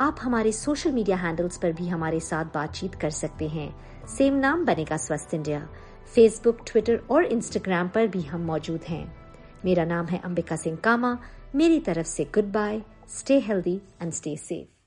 आप 0.00 0.16
हमारे 0.20 0.50
सोशल 0.52 0.92
मीडिया 0.92 1.16
हैंडल्स 1.16 1.56
पर 1.56 1.72
भी 1.72 1.88
हमारे 1.88 2.18
साथ 2.20 2.44
बातचीत 2.44 2.94
कर 2.94 3.10
सकते 3.10 3.48
हैं। 3.48 3.68
सेम 4.08 4.34
नाम 4.34 4.64
बनेगा 4.64 4.96
स्वस्थ 4.96 5.34
इंडिया 5.34 5.60
फेसबुक 6.14 6.58
ट्विटर 6.66 7.00
और 7.10 7.24
इंस्टाग्राम 7.24 7.88
पर 7.88 8.06
भी 8.06 8.22
हम 8.22 8.44
मौजूद 8.44 8.84
हैं। 8.88 9.04
मेरा 9.64 9.84
नाम 9.84 10.06
है 10.06 10.20
अंबिका 10.24 10.56
सिंह 10.56 10.76
कामा। 10.76 11.16
मेरी 11.54 11.80
तरफ़ 11.80 12.06
से 12.06 12.24
goodbye 12.52 12.82
stay 13.08 13.38
healthy 13.40 13.80
and 14.02 14.12
stay 14.12 14.36
safe 14.36 14.77